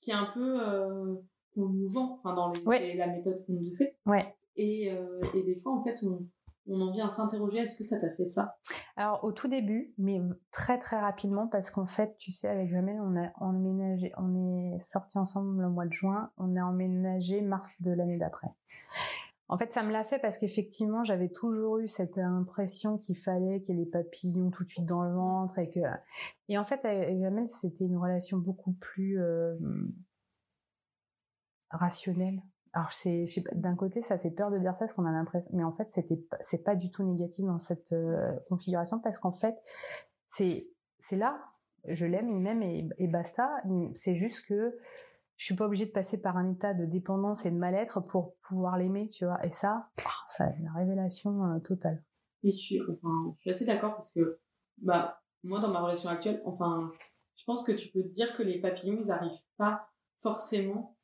[0.00, 1.18] qui est un peu
[1.54, 3.96] qu'on nous vend, enfin dans les, la méthode qu'on nous fait.
[4.06, 4.34] Ouais.
[4.56, 4.88] Et,
[5.34, 6.26] et des fois, en fait, on,
[6.66, 8.56] on en vient à s'interroger, est-ce que ça t'a fait ça?
[8.96, 13.00] Alors au tout début, mais très très rapidement, parce qu'en fait, tu sais, avec Jamel,
[13.00, 17.80] on a emménagé, on est sortis ensemble le mois de juin, on a emménagé mars
[17.80, 18.48] de l'année d'après.
[19.48, 23.60] En fait, ça me l'a fait parce qu'effectivement, j'avais toujours eu cette impression qu'il fallait
[23.60, 25.80] qu'il y ait les papillons tout de suite dans le ventre et que.
[26.48, 29.54] Et en fait, avec Jamel, c'était une relation beaucoup plus euh,
[31.72, 32.40] rationnelle
[32.72, 35.64] alors c'est d'un côté ça fait peur de dire ça parce qu'on a l'impression mais
[35.64, 39.56] en fait c'était c'est pas du tout négatif dans cette euh, configuration parce qu'en fait
[40.26, 41.38] c'est c'est là
[41.84, 43.50] je l'aime il m'aime et, basta
[43.94, 44.78] c'est juste que
[45.42, 48.36] je suis pas obligée de passer par un état de dépendance et de mal-être pour
[48.42, 49.44] pouvoir l'aimer, tu vois.
[49.44, 49.90] Et ça,
[50.28, 52.00] c'est une révélation euh, totale.
[52.44, 52.80] Je suis
[53.50, 54.38] assez d'accord parce que,
[54.78, 56.88] bah, moi, dans ma relation actuelle, enfin,
[57.34, 59.88] je pense que tu peux te dire que les papillons, ils arrivent pas
[60.20, 60.96] forcément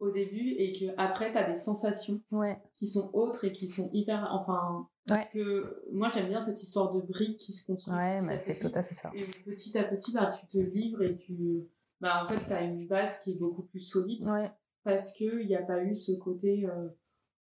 [0.00, 2.58] au début et que après, t'as des sensations Ouais.
[2.74, 5.28] qui sont autres et qui sont hyper, enfin, Ouais.
[5.32, 7.94] que moi, j'aime bien cette histoire de briques qui se construit.
[7.94, 9.10] Ouais, à c'est tout à fait ça.
[9.14, 11.68] Et petit à petit, bah, tu te livres et tu,
[12.00, 14.50] bah, en fait, t'as une base qui est beaucoup plus solide Ouais.
[14.84, 16.88] parce que il n'y a pas eu ce côté, euh,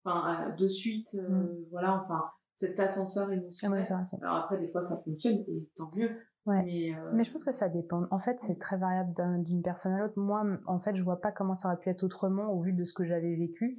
[0.04, 1.64] enfin, euh, de suite, euh, Mm.
[1.70, 2.24] voilà, enfin,
[2.56, 3.86] cet ascenseur Ah émotionnel.
[4.22, 6.10] Alors après, des fois, ça fonctionne et tant mieux.
[6.48, 6.62] Ouais.
[6.64, 8.06] Mais, euh, Mais je pense que ça dépend.
[8.10, 10.14] En fait, c'est très variable d'un- d'une personne à l'autre.
[10.18, 12.84] Moi, en fait, je vois pas comment ça aurait pu être autrement au vu de
[12.84, 13.78] ce que j'avais vécu,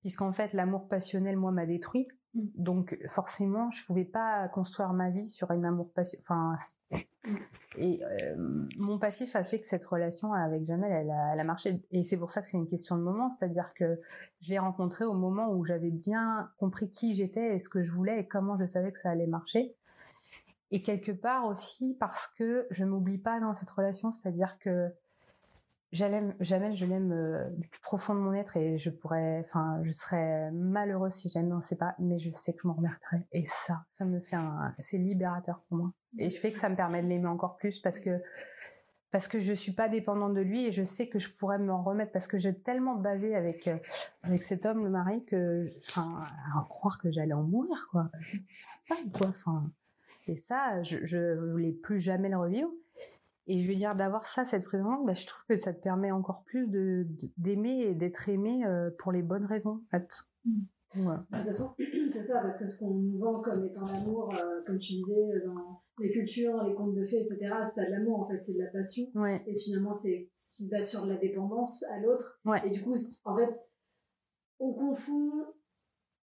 [0.00, 2.06] puisqu'en fait, l'amour passionnel, moi, m'a détruit.
[2.34, 2.40] Mm.
[2.56, 6.24] Donc, forcément, je pouvais pas construire ma vie sur un amour passionnel.
[6.28, 6.54] Enfin,
[6.90, 7.06] c'est-
[7.78, 11.44] et euh, mon passif a fait que cette relation avec Jamel, elle a, elle a
[11.44, 11.82] marché.
[11.90, 13.98] Et c'est pour ça que c'est une question de moment, c'est-à-dire que
[14.40, 17.90] je l'ai rencontré au moment où j'avais bien compris qui j'étais et ce que je
[17.90, 19.74] voulais et comment je savais que ça allait marcher.
[20.74, 24.92] Et quelque part aussi parce que je m'oublie pas dans cette relation, c'est-à-dire que
[25.92, 29.92] Jamel, je l'aime euh, du plus profond de mon être et je pourrais, enfin, je
[29.92, 33.18] serais malheureuse si jamais on sait pas, mais je sais que je m'en remettrai.
[33.30, 35.92] Et ça, ça me fait un, c'est libérateur pour moi.
[36.18, 38.20] Et je fais que ça me permet de l'aimer encore plus parce que
[39.12, 41.84] parce que je suis pas dépendante de lui et je sais que je pourrais m'en
[41.84, 43.76] remettre parce que j'ai tellement bavé avec euh,
[44.24, 46.16] avec cet homme le mari que enfin
[46.52, 48.08] à croire que j'allais en mourir quoi
[48.88, 49.70] pas quoi enfin
[50.26, 52.70] et ça je je voulais plus jamais le revivre
[53.46, 56.10] et je veux dire d'avoir ça cette présence bah, je trouve que ça te permet
[56.10, 57.06] encore plus de
[57.36, 60.08] d'aimer et d'être aimé euh, pour les bonnes raisons en fait
[60.94, 61.26] Voilà.
[61.30, 61.74] Bah, De toute façon,
[62.08, 65.32] c'est ça, parce que ce qu'on nous vend comme étant l'amour, euh, comme tu disais,
[65.32, 68.40] euh, dans les cultures, les contes de fées, etc., c'est pas de l'amour, en fait,
[68.40, 69.04] c'est de la passion.
[69.16, 72.40] ouais Et finalement, c'est ce qui se base sur la dépendance à l'autre.
[72.44, 72.60] Ouais.
[72.64, 73.54] Et du coup, en fait,
[74.60, 75.32] on confond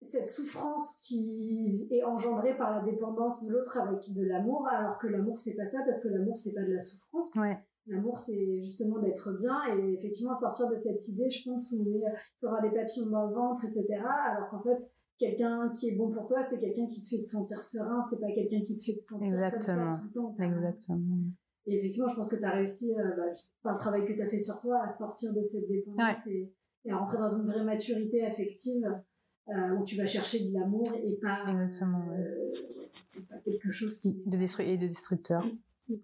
[0.02, 5.08] cette souffrance qui est engendrée par la dépendance de l'autre avec de l'amour, alors que
[5.08, 7.36] l'amour, c'est pas ça, parce que l'amour, c'est pas de la souffrance.
[7.36, 7.58] ouais
[7.88, 12.00] L'amour, c'est justement d'être bien et effectivement sortir de cette idée, je pense, qu'on est,
[12.00, 13.88] il y aura des papillons dans le ventre, etc.
[14.32, 17.28] Alors qu'en fait, quelqu'un qui est bon pour toi, c'est quelqu'un qui te fait te
[17.28, 19.86] sentir serein, c'est pas quelqu'un qui te fait te sentir Exactement.
[19.86, 20.36] comme ça tout le temps.
[20.40, 21.18] exactement
[21.66, 23.34] Et effectivement, je pense que tu as réussi, euh, bah,
[23.64, 26.54] par le travail que tu as fait sur toi, à sortir de cette dépendance et,
[26.86, 28.86] et à rentrer dans une vraie maturité affective
[29.56, 32.50] euh, où tu vas chercher de l'amour et pas, euh,
[33.18, 34.22] et pas quelque chose qui...
[34.26, 35.44] de destru et de destructeur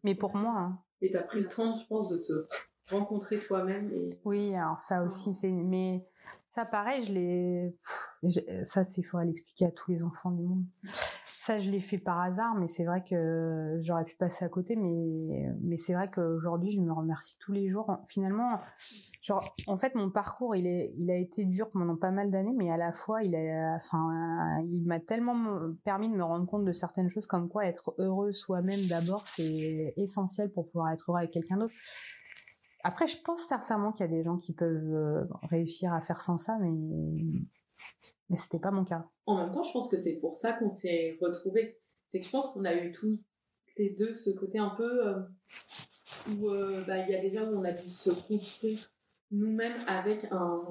[0.04, 2.48] mais pour moi hein, Et t'as pris le temps, je pense, de te
[2.94, 5.52] rencontrer toi-même et Oui, alors ça aussi, c'est.
[5.52, 6.06] Mais
[6.50, 7.78] ça, pareil, je l'ai.
[8.66, 10.66] Ça, c'est faudrait l'expliquer à tous les enfants du monde.
[11.46, 14.76] Ça, je l'ai fait par hasard, mais c'est vrai que j'aurais pu passer à côté.
[14.76, 18.00] Mais, mais c'est vrai qu'aujourd'hui, je me remercie tous les jours.
[18.08, 18.60] Finalement,
[19.22, 22.56] genre, en fait, mon parcours, il, est, il a été dur pendant pas mal d'années,
[22.58, 26.48] mais à la fois, il a, enfin, il m'a tellement me- permis de me rendre
[26.48, 31.12] compte de certaines choses, comme quoi être heureux soi-même d'abord, c'est essentiel pour pouvoir être
[31.12, 31.76] heureux avec quelqu'un d'autre.
[32.84, 36.22] Après, je pense sincèrement qu'il y a des gens qui peuvent euh, réussir à faire
[36.22, 36.72] sans ça, mais
[38.30, 39.06] mais c'était pas mon cas.
[39.26, 41.80] en même temps, je pense que c'est pour ça qu'on s'est retrouvés.
[42.10, 43.20] C'est que je pense qu'on a eu tous
[43.78, 45.20] les deux ce côté un peu euh,
[46.32, 48.80] où euh, bah, il y a des gens où on a dû se construire
[49.32, 50.64] nous-mêmes avec un,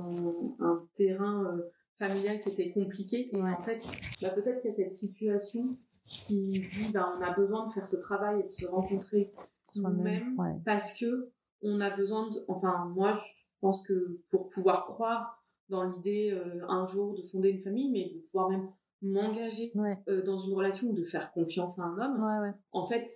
[0.60, 3.28] un terrain euh, familial qui était compliqué.
[3.34, 3.50] Et Ouais.
[3.50, 3.84] en fait,
[4.22, 7.86] bah, peut-être qu'il y a cette situation qui dit bah, on a besoin de faire
[7.86, 9.30] ce travail et de se rencontrer
[9.76, 10.52] nous-mêmes ouais.
[10.64, 11.30] parce que
[11.62, 13.22] on a besoin de enfin moi je
[13.60, 18.12] pense que pour pouvoir croire dans l'idée euh, un jour de fonder une famille mais
[18.14, 18.68] de pouvoir même
[19.02, 22.54] m'engager Ouais, euh, dans une relation ou de faire confiance à un homme ouais, ouais.
[22.72, 23.10] en fait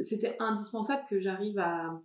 [0.00, 2.00] c'était indispensable que j'arrive à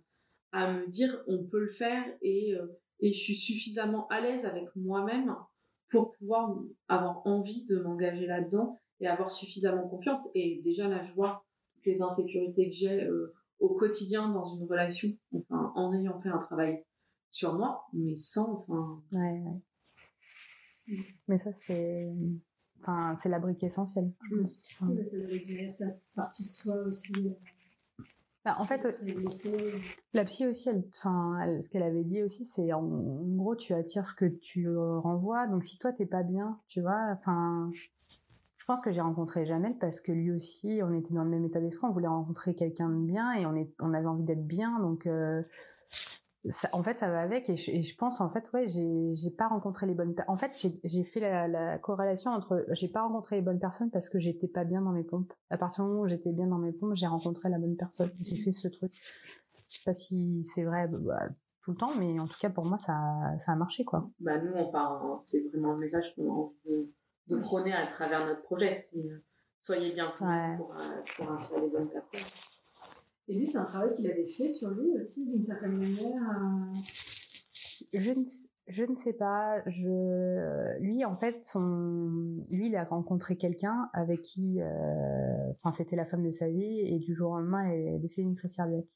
[0.52, 2.66] à me dire on peut le faire et euh,
[3.00, 5.34] et je suis suffisamment à l'aise avec moi-même
[5.90, 6.56] pour pouvoir
[6.88, 11.86] avoir envie de m'engager là-dedans et avoir suffisamment confiance et déjà là je vois toutes
[11.86, 13.06] les insécurités que j'ai
[13.58, 16.82] au quotidien dans une relation enfin en ayant fait un travail
[17.30, 19.60] sur moi mais sans enfin ouais, ouais.
[21.28, 22.08] Mais ça, c'est.
[22.82, 24.42] Enfin, c'est la brique essentielle, je Mm.
[24.42, 24.64] pense.
[24.80, 27.36] Enfin, Oui, ça doit guérir sa partie de soi aussi.
[28.44, 28.86] bah, en fait.
[30.12, 33.56] La psy aussi, elle, enfin, elle- ce qu'elle avait dit aussi, c'est en, en gros,
[33.56, 35.46] tu attires ce que tu euh, renvoies.
[35.48, 37.70] Donc, si toi t'es pas bien, tu vois, enfin,
[38.56, 41.44] je pense que j'ai rencontré Jamel parce que lui aussi, on était dans le même
[41.44, 44.46] état d'esprit, on voulait rencontrer quelqu'un de bien et on est, on avait envie d'être
[44.46, 44.78] bien.
[44.80, 45.42] Donc, euh,
[46.50, 47.48] ça- en fait, ça va avec.
[47.50, 50.14] Et je, et je pense, en fait, ouais, j'ai, pas rencontré les bonnes.
[50.28, 50.52] En fait,
[50.84, 54.48] j'ai, fait la, la corrélation entre, j'ai pas rencontré les bonnes personnes parce que j'étais
[54.48, 55.32] pas bien dans mes pompes.
[55.50, 58.10] À partir du moment où j'étais bien dans mes pompes, j'ai rencontré la bonne personne.
[58.22, 58.92] J'ai fait ce truc.
[59.68, 60.88] Je sais pas si c'est vrai.
[60.88, 61.28] bah,
[61.66, 62.94] tout le temps, mais en tout cas pour moi ça,
[63.40, 64.08] ça a marché quoi.
[64.20, 66.88] Bah nous, enfin, c'est vraiment le message qu'on a envie de,
[67.26, 68.80] de prôner à travers notre projet.
[68.94, 69.24] Euh,
[69.60, 70.28] soyez bien pour,
[70.58, 70.68] pour,
[71.16, 72.20] pour attirer les bonnes personnes.
[73.28, 76.22] Et lui, c'est un travail qu'il avait fait sur lui aussi, d'une certaine manière.
[77.92, 78.24] Je ne,
[78.68, 79.62] je ne sais pas.
[79.66, 85.96] Je, lui, en fait, son, lui, il a rencontré quelqu'un avec qui, euh, enfin, c'était
[85.96, 88.56] la femme de sa vie, et du jour au lendemain, elle est décédée d'une crise
[88.56, 88.86] cardiaque.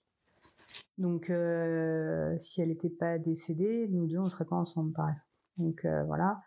[0.99, 5.17] Donc, euh, si elle n'était pas décédée, nous deux, on serait pas ensemble, pareil.
[5.61, 6.41] Donc euh, voilà.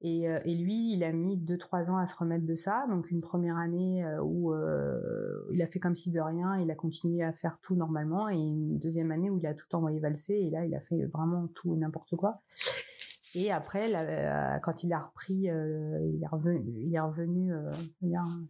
[0.00, 2.86] Et, euh, et, lui, il a mis deux trois ans à se remettre de ça.
[2.88, 4.54] Donc une première année euh, où
[5.50, 8.36] il a fait comme si de rien, il a continué à faire tout normalement, et
[8.36, 10.34] une deuxième année où il a tout envoyé valser.
[10.34, 12.40] Et là, il a fait vraiment tout et n'importe quoi.
[13.34, 13.92] Et après,
[14.62, 16.20] quand il a repris, il
[16.94, 17.52] est revenu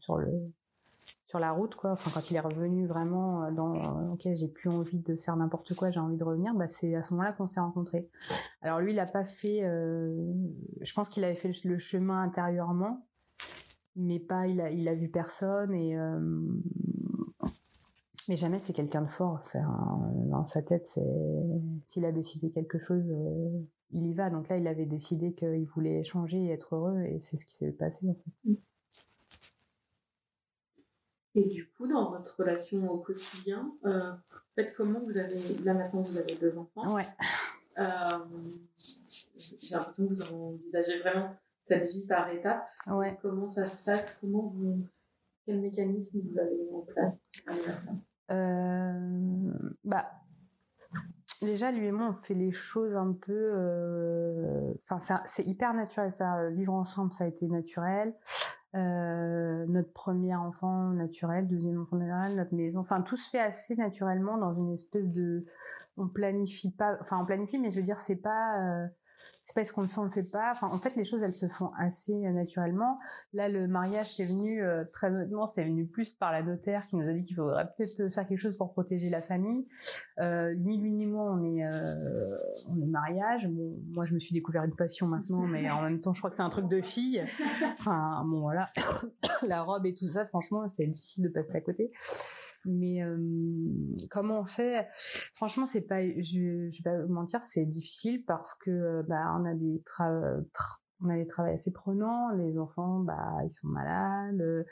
[0.01, 0.31] sur le
[1.31, 1.93] sur la route quoi.
[1.93, 5.37] Enfin quand il est revenu vraiment euh, dans euh, ok j'ai plus envie de faire
[5.37, 8.09] n'importe quoi j'ai envie de revenir bah c'est à ce moment-là qu'on s'est rencontrés.
[8.63, 10.13] Alors lui il a pas fait euh,
[10.81, 13.07] je pense qu'il avait fait le chemin intérieurement
[13.95, 15.97] mais pas il a il a vu personne et
[18.29, 19.41] mais jamais c'est quelqu'un de fort.
[20.31, 21.07] Dans sa tête c'est
[21.87, 23.05] s'il a décidé quelque chose
[23.93, 24.31] il y va.
[24.31, 27.55] Donc là il avait décidé qu'il voulait changer et être heureux et c'est ce qui
[27.55, 28.51] s'est passé en fait.
[28.51, 28.55] Mm.
[31.35, 35.41] Et du coup, dans votre relation au quotidien, euh, en fait, comment vous avez.
[35.65, 36.95] Là, maintenant, vous avez deux enfants.
[36.95, 37.07] Ouais.
[37.79, 38.19] Euh,
[39.63, 42.69] j'ai l'impression que vous envisagez vraiment cette vie par étapes.
[42.89, 43.17] Ouais.
[43.23, 44.19] Comment ça se passe?
[44.21, 44.85] Comment vous.
[45.47, 47.21] Quel mécanisme vous avez mis en place
[48.31, 49.53] euh,
[49.85, 50.11] Bah.
[51.43, 53.33] Déjà, lui et moi, on fait les choses un peu.
[53.55, 56.51] Euh, enfin, c'est hyper naturel, ça.
[56.51, 58.15] Vivre ensemble, ça a été naturel.
[58.77, 63.75] Euh, notre premier enfant naturel, deuxième enfant naturel, notre maison, enfin tout se fait assez
[63.75, 65.45] naturellement dans une espèce de,
[65.97, 68.87] on planifie pas, enfin on planifie, mais je veux dire c'est pas, euh,
[69.51, 70.55] c'est pas ce qu'on le fait, on le fait pas.
[70.63, 73.01] En fait, les choses, elles se font assez euh, naturellement.
[73.33, 76.95] Là, le mariage, c'est venu euh, très honnêtement, c'est venu plus par la notaire qui
[76.95, 79.67] nous a dit qu'il faudrait peut-être faire quelque chose pour protéger la famille.
[80.21, 82.37] Euh, ni lui ni moi, on est, euh,
[82.69, 83.49] on est mariage.
[83.49, 86.31] Bon, moi, je me suis découvert une passion maintenant, mais en même temps, je crois
[86.31, 87.21] que c'est un truc de fille.
[87.73, 88.71] Enfin, bon, voilà,
[89.43, 91.91] la robe et tout ça, franchement, c'est difficile de passer à côté.
[92.65, 93.19] Mais euh,
[94.11, 94.89] comment on fait?
[95.35, 99.45] Franchement, c'est pas, je, vais pas vous mentir, c'est difficile parce que euh, bah on
[99.45, 100.11] a des tra
[101.03, 104.67] on a des travails assez prenants, les enfants bah ils sont malades.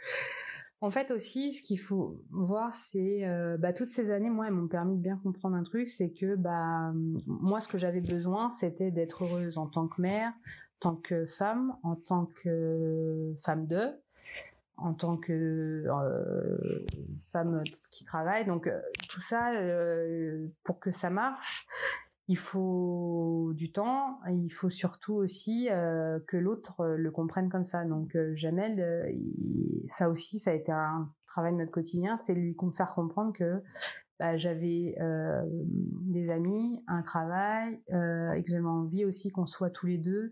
[0.81, 4.53] En fait aussi, ce qu'il faut voir, c'est euh, bah, toutes ces années, moi, elles
[4.53, 6.93] m'ont permis de bien comprendre un truc, c'est que bah
[7.27, 10.33] moi, ce que j'avais besoin, c'était d'être heureuse en tant que mère,
[10.81, 13.89] en tant que femme, en tant que femme de,
[14.79, 16.85] en tant que euh,
[17.33, 18.47] femme qui travaille.
[18.47, 21.67] Donc euh, tout ça, euh, pour que ça marche,
[22.29, 24.21] il faut du temps.
[24.29, 25.69] il faut surtout aussi
[26.27, 27.87] que l'autre le comprenne comme ça.
[27.87, 29.11] Donc Jamel,
[29.87, 33.63] ça aussi, ça a été un travail de notre quotidien, c'est lui faire comprendre que
[34.19, 34.95] bah, j'avais
[36.03, 40.31] des amis, un travail, et que j'avais envie aussi qu'on soit tous les deux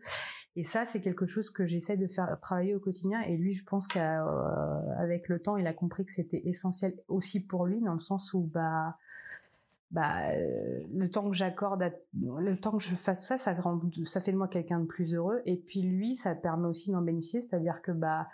[0.56, 3.20] et ça, c'est quelque chose que j'essaie de faire travailler au quotidien.
[3.20, 7.66] Et lui, je pense qu'avec le temps, il a compris que c'était essentiel aussi pour
[7.66, 8.96] lui, dans le sens où bah
[9.92, 13.54] bah euh, le temps que j'accorde le temps que je fasse ça ça
[14.04, 15.42] ça fait de moi quelqu'un de plus heureux.
[15.44, 17.42] Et puis lui ça permet aussi d'en bénéficier.
[17.42, 18.26] C'est-à-dire que bah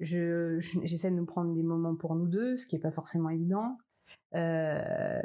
[0.00, 3.28] je j'essaie de nous prendre des moments pour nous deux ce qui est pas forcément
[3.28, 3.78] évident.
[4.34, 5.20] Euh,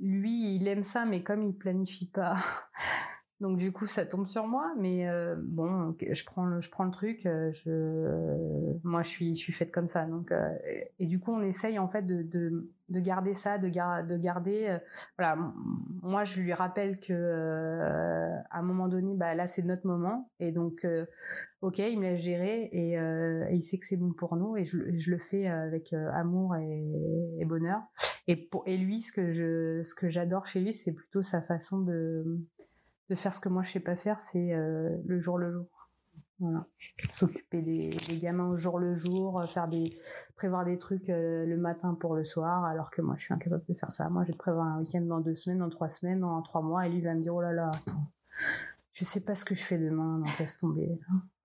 [0.00, 2.34] lui il aime ça mais comme il planifie pas
[3.38, 6.84] donc du coup, ça tombe sur moi, mais euh, bon, je prends le, je prends
[6.84, 7.26] le truc.
[7.26, 10.06] Euh, je, moi, je suis, je suis faite comme ça.
[10.06, 10.48] Donc, euh,
[10.98, 14.78] et, du coup, on essaye en fait de, de, de garder ça, de, de garder.
[15.18, 15.36] voilà,
[16.02, 17.12] moi, je lui rappelle que
[18.50, 20.86] à un moment donné, bah là, c'est notre moment, et donc,
[21.60, 24.64] ok, il me laisse gérer, et, et il sait que c'est bon pour nous, et
[24.64, 26.84] je, je le fais avec amour et,
[27.38, 27.82] et bonheur.
[28.28, 31.42] Et pour, et lui, ce que je, ce que j'adore chez lui, c'est plutôt sa
[31.42, 32.40] façon de
[33.08, 35.66] de faire ce que moi je sais pas faire, c'est euh, le jour le jour.
[36.38, 36.66] Voilà.
[37.12, 39.96] S'occuper des, gamins au jour le jour, euh, faire des,
[40.34, 43.64] prévoir des trucs euh, le matin pour le soir, alors que moi je suis incapable
[43.66, 44.10] de faire ça.
[44.10, 46.86] Moi je vais prévoir un week-end dans deux semaines, dans trois semaines, dans trois mois,
[46.86, 47.70] et lui va me dire oh là là,
[48.92, 50.98] je sais pas ce que je fais demain, donc laisse tomber.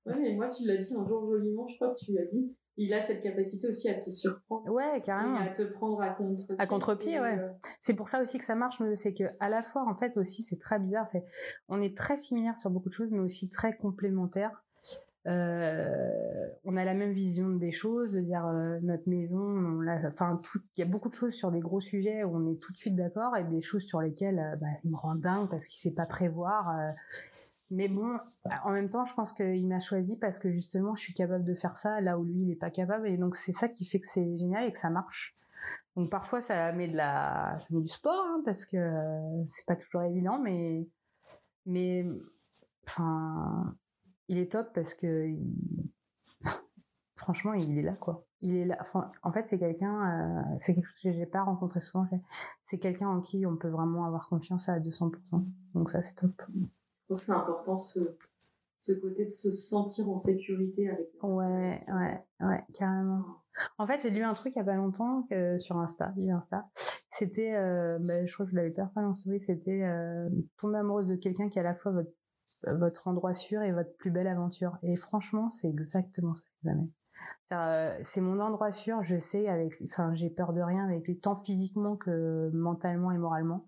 [0.06, 2.54] Ouais, mais moi tu l'as dit un jour joliment, je crois que tu l'as dit,
[2.78, 4.70] il a cette capacité aussi à te surprendre.
[4.72, 5.40] Ouais, carrément.
[5.42, 6.56] Et à te prendre à contre-pied.
[6.58, 7.40] À contre-pied, ouais.
[7.40, 10.18] Euh, c'est pour ça aussi que ça marche, c'est que à la fois, en fait,
[10.18, 11.08] aussi, c'est très bizarre.
[11.08, 11.24] C'est,
[11.68, 14.64] on est très similaires sur beaucoup de choses, mais aussi très complémentaires.
[15.28, 20.40] Euh, on a la même vision des choses, de dire euh, notre maison, on enfin,
[20.76, 22.78] il y a beaucoup de choses sur des gros sujets où on est tout de
[22.78, 25.96] suite d'accord et des choses sur lesquelles bah, il me rend dingue parce qu'il sait
[25.96, 26.76] pas prévoir.
[27.72, 28.18] Mais bon,
[28.64, 31.56] en même temps, je pense qu'il m'a choisi parce que justement, je suis capable de
[31.56, 33.08] faire ça là où lui, il est pas capable.
[33.08, 35.34] Et donc, c'est ça qui fait que c'est génial et que ça marche.
[35.96, 38.78] Donc parfois, ça met de la, ça met du sport hein, parce que
[39.46, 40.88] c'est pas toujours évident, mais
[41.66, 42.06] mais
[42.88, 43.74] enfin
[44.28, 45.36] il est top parce que
[47.16, 48.26] franchement, il est là, quoi.
[48.42, 48.78] Il est là.
[49.24, 52.08] en fait, c'est quelqu'un, euh, c'est quelque chose que j'ai pas rencontré souvent.
[52.64, 55.46] C'est quelqu'un en qui on peut vraiment avoir confiance à 200%.
[55.76, 56.42] Donc ça, c'est top.
[57.16, 58.00] Que c'est important ce,
[58.78, 61.08] ce côté de se sentir en sécurité avec.
[61.22, 63.24] Ouais, ouais, ouais, carrément.
[63.78, 66.70] En fait, j'ai lu un truc il y a pas longtemps euh, sur Insta, Insta.
[67.10, 69.84] C'était, euh, bah, je crois que je l'avais pas souris, c'était
[70.58, 72.12] tomber amoureuse de quelqu'un qui est à la fois votre
[72.68, 74.78] votre endroit sûr et votre plus belle aventure.
[74.84, 76.46] Et franchement, c'est exactement ça
[77.54, 81.20] euh, C'est mon endroit sûr, je sais avec enfin j'ai peur de rien avec lui,
[81.20, 83.68] tant physiquement que mentalement et moralement.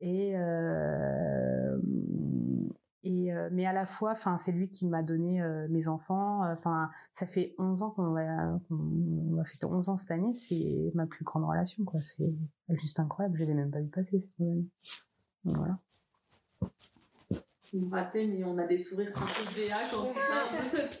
[0.00, 1.78] Et euh,
[3.04, 6.42] et euh, mais à la fois, enfin c'est lui qui m'a donné mes enfants.
[6.50, 10.92] Enfin ça fait 11 ans qu'on va on va fêter 11 ans cette année, c'est
[10.94, 12.00] ma plus grande relation quoi.
[12.02, 12.34] C'est
[12.70, 13.36] juste incroyable.
[13.38, 14.66] Je les ai même pas vu passer ces années.
[15.44, 15.78] voilà
[17.90, 19.44] raté, mais on a des sourires quand on fait
[20.70, 21.00] cette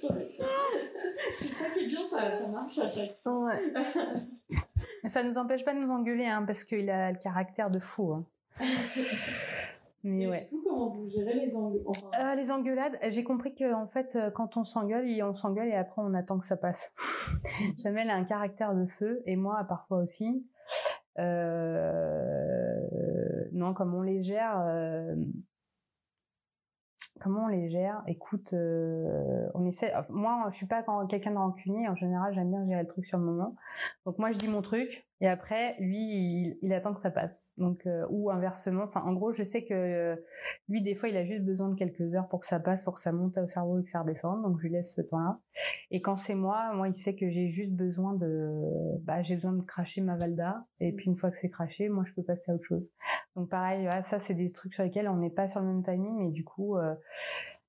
[1.38, 3.46] C'est ça qui est bien, ça, ça marche à chaque fois.
[3.46, 5.08] Ouais.
[5.08, 8.12] ça nous empêche pas de nous engueuler, hein, parce qu'il a le caractère de fou.
[8.12, 8.24] Hein.
[10.04, 10.48] Mais ouais.
[10.50, 11.86] Du coup, comment vous gérez les engueulades
[12.20, 15.74] euh, Les engueulades, j'ai compris que en fait, euh, quand on s'engueule, on s'engueule et
[15.74, 16.92] après on attend que ça passe.
[17.82, 20.44] Jamel a un caractère de feu et moi parfois aussi.
[21.18, 22.80] Euh...
[23.52, 25.14] Non, comme on les gère, euh,
[27.22, 29.92] comment on les gère Écoute, euh, on essaie.
[30.10, 31.88] Moi, je suis pas quelqu'un de rancunier.
[31.88, 33.54] En général, j'aime bien gérer le truc sur le moment.
[34.04, 35.06] Donc moi, je dis mon truc.
[35.20, 37.54] Et après, lui, il, attend que ça passe.
[37.60, 38.88] Euh, ou inversement.
[38.96, 40.16] En gros, je sais que euh,
[40.68, 42.94] lui, des fois, il a juste besoin de quelques heures pour que ça passe, pour
[42.94, 44.42] que ça monte au cerveau et que ça redescende.
[44.42, 45.38] Donc, je lui laisse ce temps-là.
[45.92, 48.50] Et quand c'est moi, moi, il sait que j'ai juste besoin de,
[49.02, 50.66] bah, j'ai besoin de cracher ma valda.
[50.80, 52.88] Et puis, une fois que c'est craché, moi, je peux passer à autre chose.
[53.36, 56.28] Donc, pareil, ça, c'est des trucs sur lesquels on n'est pas sur le même timing.
[56.28, 56.94] Et du coup, euh,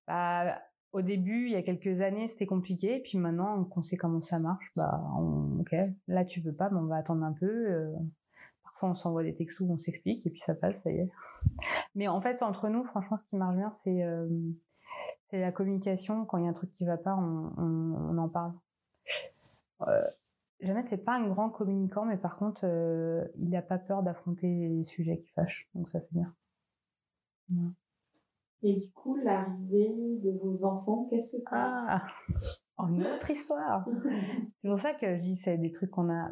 [0.07, 2.99] bah, au début, il y a quelques années, c'était compliqué.
[2.99, 5.01] Puis maintenant qu'on sait comment ça marche, bah,
[5.59, 5.75] ok,
[6.07, 7.47] là tu veux pas, mais on va attendre un peu.
[7.47, 7.93] Euh,
[8.63, 11.09] parfois, on s'envoie des textos, on s'explique, et puis ça passe, ça y est.
[11.95, 14.27] mais en fait, entre nous, franchement, ce qui marche bien, c'est euh,
[15.31, 16.25] la communication.
[16.25, 18.53] Quand il y a un truc qui va pas, on, en parle.
[20.63, 24.47] Jamais, c'est pas un grand communicant, mais par contre, euh, il n'a pas peur d'affronter
[24.47, 25.69] les sujets qui fâchent.
[25.75, 26.33] Donc ça, c'est bien.
[28.61, 32.07] Et du coup, l'arrivée de vos enfants, qu'est-ce que ça Ah,
[32.87, 33.85] une autre histoire.
[34.61, 36.29] c'est pour ça que je dis c'est des trucs qu'on a.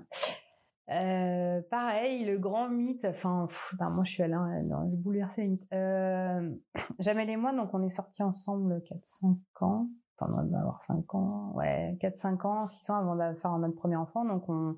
[0.90, 3.06] Euh, pareil, le grand mythe.
[3.06, 5.68] Enfin, ben, moi, je suis allée dans je bouleversé les mythes.
[5.74, 6.56] Euh,
[7.00, 9.90] Jamel et moi, donc on est sortis ensemble 4-5 ans.
[10.30, 11.52] On va avoir 5 ans.
[11.56, 14.26] Ouais, 4-5 ans, 6 ans avant faire notre premier enfant.
[14.26, 14.78] Donc on,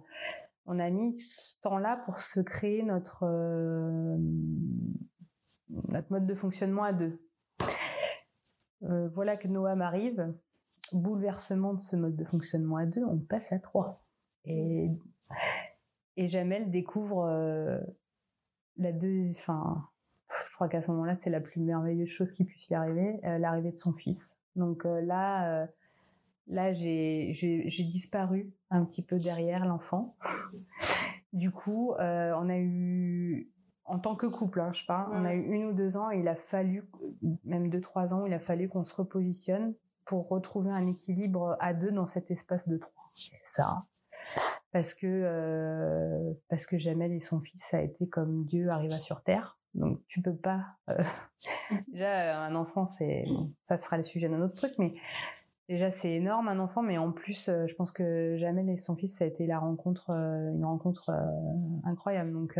[0.65, 4.17] on a mis ce temps-là pour se créer notre euh,
[5.89, 7.19] notre mode de fonctionnement à deux.
[8.83, 10.33] Euh, voilà que Noam arrive.
[10.91, 14.03] Bouleversement de ce mode de fonctionnement à deux, on passe à trois.
[14.45, 14.91] Et,
[16.17, 17.79] et Jamel découvre euh,
[18.77, 19.89] la deux, enfin,
[20.49, 23.71] je crois qu'à ce moment-là, c'est la plus merveilleuse chose qui puisse y arriver, l'arrivée
[23.71, 24.37] de son fils.
[24.55, 25.67] Donc là,
[26.47, 27.31] là, j'ai
[27.89, 30.15] disparu un petit peu derrière l'enfant.
[31.33, 33.49] du coup, on a eu
[33.85, 36.19] en tant que couple, hein, je parle, on a eu une ou deux ans, et
[36.19, 36.87] il a fallu,
[37.43, 41.73] même deux, trois ans, il a fallu qu'on se repositionne pour retrouver un équilibre à
[41.73, 43.11] deux dans cet espace de trois.
[43.45, 43.83] Ça,
[44.71, 48.97] parce que euh, parce que Jamel et son fils, ça a été comme Dieu arriva
[48.97, 49.59] sur terre.
[49.75, 50.65] Donc tu peux pas.
[50.89, 51.03] Euh,
[51.87, 53.25] déjà un enfant, c'est
[53.63, 54.93] ça sera le sujet d'un autre truc, mais
[55.69, 58.95] déjà c'est énorme un enfant, mais en plus, euh, je pense que Jamel et son
[58.95, 61.11] fils, ça a été la rencontre, une rencontre
[61.83, 62.31] incroyable.
[62.31, 62.59] Donc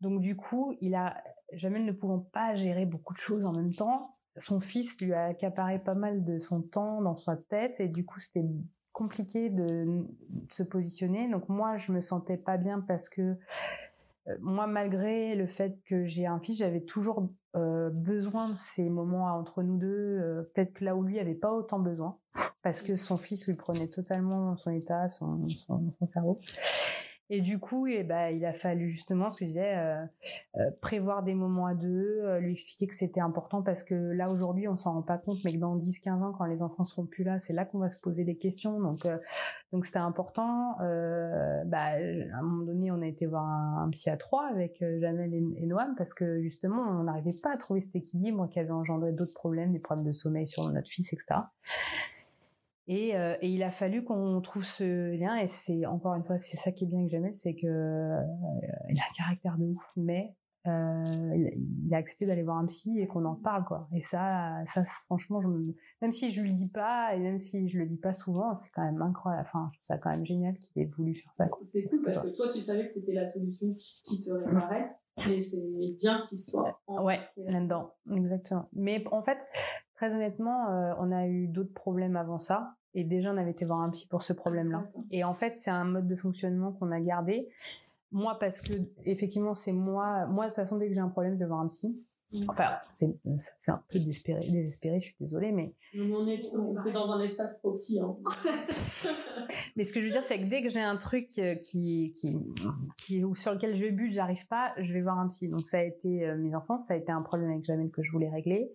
[0.00, 1.22] donc du coup, il a
[1.52, 5.26] Jamel ne pouvant pas gérer beaucoup de choses en même temps, son fils lui a
[5.26, 8.44] accaparé pas mal de son temps dans sa tête et du coup c'était
[8.92, 10.06] compliqué de
[10.50, 11.28] se positionner.
[11.28, 13.34] Donc moi je me sentais pas bien parce que euh,
[14.40, 19.26] moi malgré le fait que j'ai un fils, j'avais toujours euh, besoin de ces moments
[19.26, 22.16] entre nous deux, euh, peut-être que là où lui avait pas autant besoin
[22.62, 25.46] parce que son fils lui prenait totalement son état, son
[26.06, 26.38] cerveau.
[27.30, 30.04] Et du coup, et ben, il a fallu justement ce que je disais, euh,
[30.56, 34.28] euh, prévoir des moments à deux, euh, lui expliquer que c'était important parce que là
[34.28, 37.06] aujourd'hui, on s'en rend pas compte, mais que dans 10-15 ans, quand les enfants seront
[37.06, 38.78] plus là, c'est là qu'on va se poser des questions.
[38.80, 39.06] Donc,
[39.72, 40.76] donc c'était important.
[40.78, 45.32] bah, à un moment donné, on a été voir un, psy à trois avec Jamel
[45.32, 49.12] et, Noam parce que justement, on n'arrivait pas à trouver cet équilibre qui avait engendré
[49.12, 51.40] d'autres problèmes, des problèmes de sommeil sur notre fils, etc.
[52.92, 55.36] Et, euh, et, il a fallu qu'on trouve ce lien.
[55.36, 58.20] Et c'est encore une fois, c'est ça qui est bien avec Jamel, c'est que euh,
[58.90, 60.34] il a un caractère de ouf, mais
[60.66, 63.88] euh, il a accepté d'aller voir un psy et qu'on en parle quoi.
[63.94, 65.48] Et ça, ça franchement, je
[66.02, 68.68] même si je lui dis pas et même si je le dis pas souvent, c'est
[68.70, 69.48] quand même incroyable.
[69.48, 71.48] Enfin, je trouve ça quand même génial qu'il ait voulu faire ça.
[71.64, 73.74] C'est cool parce que toi, tu savais que c'était la solution
[74.04, 74.94] qui te réparait.
[75.30, 75.62] Et c'est
[76.00, 76.80] bien qu'il soit.
[76.88, 78.68] Ouais, là-dedans, exactement.
[78.72, 79.46] Mais en fait,
[79.94, 82.76] très honnêtement, euh, on a eu d'autres problèmes avant ça.
[82.94, 84.86] Et déjà, on avait été voir un psy pour ce problème-là.
[85.10, 87.48] Et en fait, c'est un mode de fonctionnement qu'on a gardé.
[88.10, 88.74] Moi, parce que
[89.06, 90.26] effectivement, c'est moi.
[90.26, 91.96] Moi, de toute façon, dès que j'ai un problème, je vais voir un psy.
[92.32, 92.44] Mm.
[92.48, 95.74] Enfin, c'est, ça fait un peu désespéré, désespéré, je suis désolée, mais.
[95.94, 96.40] On est,
[96.82, 98.16] c'est dans un espace proxy, hein.
[99.76, 102.14] mais ce que je veux dire, c'est que dès que j'ai un truc euh, qui,
[102.16, 102.34] qui,
[102.96, 105.48] qui, ou sur lequel je bute, j'arrive pas, je vais voir un psy.
[105.48, 108.02] Donc ça a été euh, mes enfants, ça a été un problème avec Jamel que
[108.02, 108.72] je voulais régler.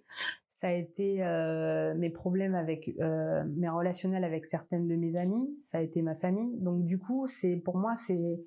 [0.59, 5.55] Ça a été euh, mes problèmes avec euh, mes relationnels avec certaines de mes amies.
[5.59, 6.57] Ça a été ma famille.
[6.57, 8.41] Donc du coup, c'est pour moi, c'est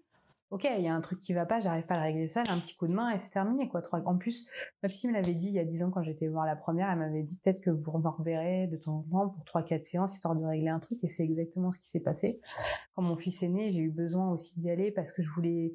[0.50, 2.42] ok, il y a un truc qui va pas, j'arrive pas à le régler ça,
[2.42, 3.80] j'ai un petit coup de main et c'est terminé quoi.
[3.92, 4.48] En plus,
[4.82, 6.90] ma psy me l'avait dit il y a dix ans quand j'étais voir la première,
[6.90, 9.84] elle m'avait dit peut-être que vous me reverrez de temps en temps pour trois quatre
[9.84, 12.40] séances histoire de régler un truc et c'est exactement ce qui s'est passé.
[12.96, 15.74] Quand mon fils est né, j'ai eu besoin aussi d'y aller parce que je voulais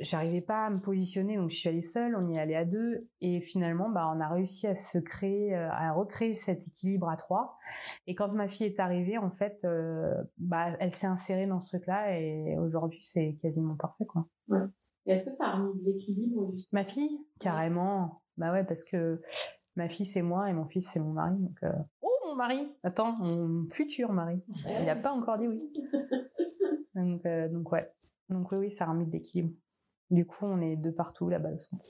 [0.00, 2.64] j'arrivais pas à me positionner donc je suis allée seule on y est allé à
[2.64, 7.08] deux et finalement bah on a réussi à se créer euh, à recréer cet équilibre
[7.08, 7.58] à trois.
[8.06, 11.76] Et quand ma fille est arrivée en fait euh, bah elle s'est insérée dans ce
[11.76, 14.26] truc là et aujourd'hui c'est quasiment parfait quoi.
[14.48, 14.60] Ouais.
[15.06, 17.18] est-ce que ça a remis de l'équilibre ma fille?
[17.40, 18.22] Carrément.
[18.36, 19.20] Bah ouais parce que
[19.76, 21.72] ma fille c'est moi et mon fils c'est mon mari donc euh,
[22.02, 22.72] oh mon mari!
[22.82, 24.42] Attends mon futur mari.
[24.66, 25.72] Il a pas encore dit oui.
[26.94, 27.22] Donc
[27.52, 27.92] donc ouais.
[28.30, 29.52] Donc oui oui ça a remis de l'équilibre
[30.10, 31.86] du coup, on est de partout là-bas au centre.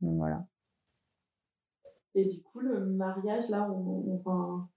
[0.00, 0.46] Donc voilà.
[2.14, 4.68] Et du coup, le mariage, là, on, enfin,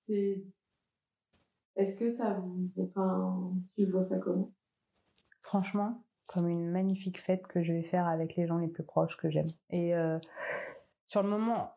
[0.00, 0.42] c'est.
[1.76, 2.70] Est-ce que ça vous.
[2.78, 4.52] Enfin, tu vois ça comment?
[5.40, 9.16] Franchement, comme une magnifique fête que je vais faire avec les gens les plus proches
[9.16, 9.50] que j'aime.
[9.70, 10.18] Et euh,
[11.06, 11.72] sur le moment,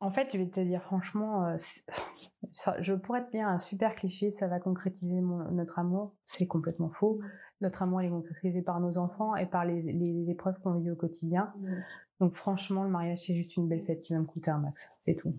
[0.00, 1.56] en fait, je vais te dire franchement, euh,
[2.80, 6.14] je pourrais te dire un super cliché, ça va concrétiser notre amour.
[6.24, 7.20] C'est complètement faux
[7.60, 10.96] notre amour est concrétisé par nos enfants et par les, les épreuves qu'on vit au
[10.96, 11.52] quotidien.
[12.20, 14.90] Donc franchement, le mariage, c'est juste une belle fête qui va me coûter un max.
[15.06, 15.34] C'est tout.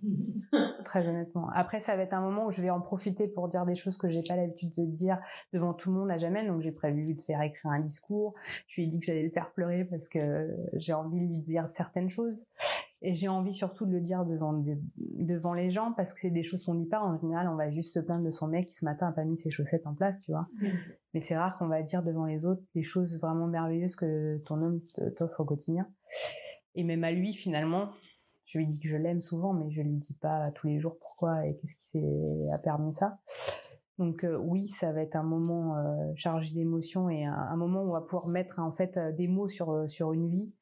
[0.84, 1.47] Très honnêtement.
[1.53, 3.97] Après, ça va être un moment où je vais en profiter pour dire des choses
[3.97, 5.19] que j'ai pas l'habitude de dire
[5.53, 6.45] devant tout le monde à jamais.
[6.45, 8.34] Donc j'ai prévu de faire écrire un discours.
[8.67, 11.39] Je lui ai dit que j'allais le faire pleurer parce que j'ai envie de lui
[11.39, 12.47] dire certaines choses.
[13.04, 14.64] Et j'ai envie surtout de le dire devant,
[14.97, 17.02] devant les gens parce que c'est des choses qu'on dit pas.
[17.02, 19.24] En général, on va juste se plaindre de son mec qui ce matin a pas
[19.24, 20.47] mis ses chaussettes en place, tu vois.
[20.62, 20.68] Mm.
[21.16, 24.62] Mais c'est rare qu'on va dire devant les autres des choses vraiment merveilleuses que ton
[24.62, 24.82] homme
[25.18, 25.88] t'offre au quotidien.
[26.76, 27.89] Et même à lui, finalement,
[28.45, 30.97] je lui dis que je l'aime souvent, mais je lui dis pas tous les jours
[30.99, 33.18] pourquoi et qu'est-ce qui s'est a permis ça.
[33.97, 37.84] Donc euh, oui, ça va être un moment euh, chargé d'émotions et un, un, moment
[37.84, 40.54] où on va pouvoir mettre en fait euh, des mots sur sur une vie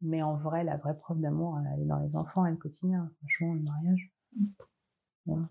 [0.00, 3.10] mais en vrai, la vraie preuve d'amour, elle est dans les enfants et le quotidien.
[3.18, 4.12] Franchement, le mariage.
[5.26, 5.48] Voilà.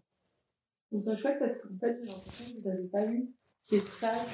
[0.91, 3.31] C'est chouette parce qu'en fait, j'ai l'impression que vous n'avez pas eu
[3.61, 4.27] cette phase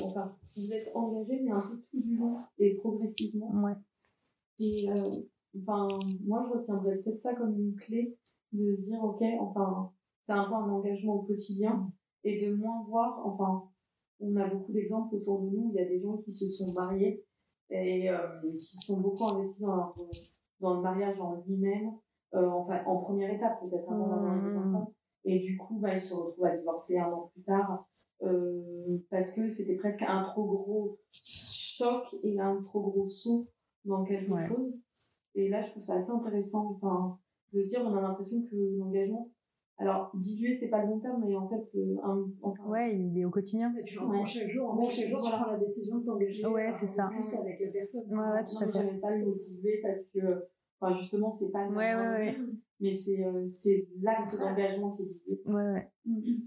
[0.00, 3.50] où, enfin, vous êtes engagé, mais un peu tout du long et progressivement.
[3.62, 3.74] Ouais.
[4.58, 5.20] Et, euh,
[5.58, 8.16] enfin, moi, je retiendrais peut-être ça comme une clé
[8.52, 9.92] de se dire, OK, enfin,
[10.22, 11.92] c'est un peu un engagement au quotidien
[12.24, 13.68] et de moins voir, enfin,
[14.20, 16.72] on a beaucoup d'exemples autour de nous, il y a des gens qui se sont
[16.72, 17.24] mariés
[17.70, 19.94] et euh, qui sont beaucoup investis dans,
[20.60, 21.92] dans le mariage en lui-même,
[22.34, 24.74] euh, enfin en première étape peut-être avant d'avoir des mmh.
[24.74, 24.94] enfants.
[25.24, 27.86] Et du coup, bah, ils se retrouvent à divorcer un an plus tard
[28.22, 33.46] euh, parce que c'était presque un trop gros choc et un trop gros saut
[33.84, 34.74] dans quelque chose.
[35.34, 37.18] Et là, je trouve ça assez intéressant, enfin,
[37.52, 39.30] de se dire, on a l'impression que l'engagement,
[39.80, 43.18] alors, diluer, c'est pas le bon terme, mais en fait, euh, un, enfin, ouais, il
[43.18, 43.74] est au quotidien.
[43.82, 44.68] Tu le prends chaque jour.
[44.68, 46.44] En chaque jour, tu prends la décision de t'engager.
[46.46, 47.08] Ouais, c'est ça.
[47.14, 48.02] Plus avec la personne.
[48.10, 48.72] Ouais, ouais, tout à fait.
[48.72, 51.66] J'aime pas le motiver parce que, enfin, justement, c'est pas.
[51.68, 52.36] Ouais, ouais, ouais.
[52.78, 55.42] Mais c'est, euh, c'est l'acte d'engagement qui est dilué.
[55.46, 55.90] Ouais, ouais.
[56.06, 56.40] Mm-hmm.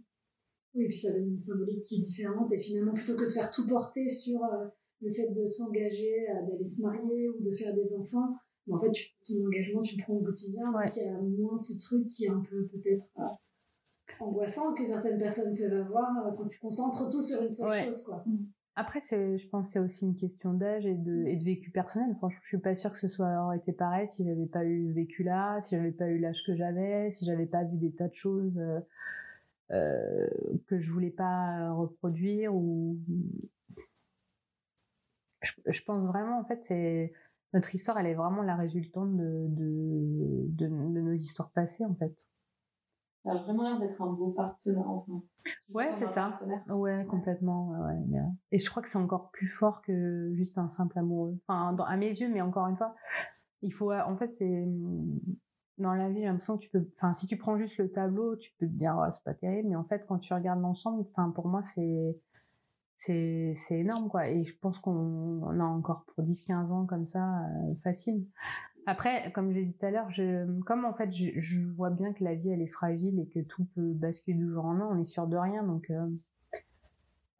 [0.75, 2.51] Oui, et puis ça donne une symbolique qui est différente.
[2.51, 4.67] Et finalement, plutôt que de faire tout porter sur euh,
[5.01, 8.35] le fait de s'engager, d'aller se marier ou de faire des enfants,
[8.71, 10.71] en fait, tu, ton engagement, tu le prends au quotidien.
[10.73, 10.85] Ouais.
[10.85, 13.23] Donc, il y a moins ce truc qui est un peu peut-être euh,
[14.19, 18.03] angoissant que certaines personnes peuvent avoir euh, quand tu concentres tout sur une seule chose.
[18.03, 18.23] Quoi.
[18.75, 22.15] Après, c'est, je pense, c'est aussi une question d'âge et de, et de vécu personnel.
[22.15, 24.87] Franchement, je suis pas sûre que ce soit aurait été pareil si j'avais pas eu
[24.89, 28.07] ce vécu-là, si j'avais pas eu l'âge que j'avais, si j'avais pas vu des tas
[28.07, 28.79] de choses euh,
[29.71, 30.27] euh,
[30.65, 32.97] que je voulais pas reproduire ou.
[35.41, 37.13] Je, je pense vraiment, en fait, c'est
[37.53, 41.95] notre histoire, elle est vraiment la résultante de, de, de, de nos histoires passées, en
[41.95, 42.15] fait.
[43.23, 45.23] Ça a vraiment l'air d'être un beau partenaire, enfin.
[45.73, 46.33] Ouais, c'est ça.
[46.67, 47.69] Ouais, complètement.
[47.69, 48.21] Ouais, ouais.
[48.51, 51.39] Et je crois que c'est encore plus fort que juste un simple amoureux.
[51.47, 52.95] Enfin, dans, à mes yeux, mais encore une fois,
[53.61, 53.93] il faut.
[53.93, 54.67] En fait, c'est
[55.77, 56.85] dans la vie, j'ai l'impression que tu peux.
[56.97, 59.69] Enfin, si tu prends juste le tableau, tu peux te dire, oh, c'est pas terrible.
[59.69, 62.17] Mais en fait, quand tu regardes l'ensemble, enfin, pour moi, c'est
[62.97, 64.29] c'est c'est énorme quoi.
[64.29, 68.25] Et je pense qu'on a encore pour 10 15 ans comme ça euh, facile.
[68.85, 70.09] Après comme j'ai dit tout à l'heure
[70.65, 73.65] comme en fait je, vois bien que la vie elle est fragile et que tout
[73.75, 75.63] peut basculer du jour au lendemain on est sûr de rien.
[75.63, 76.07] Donc euh,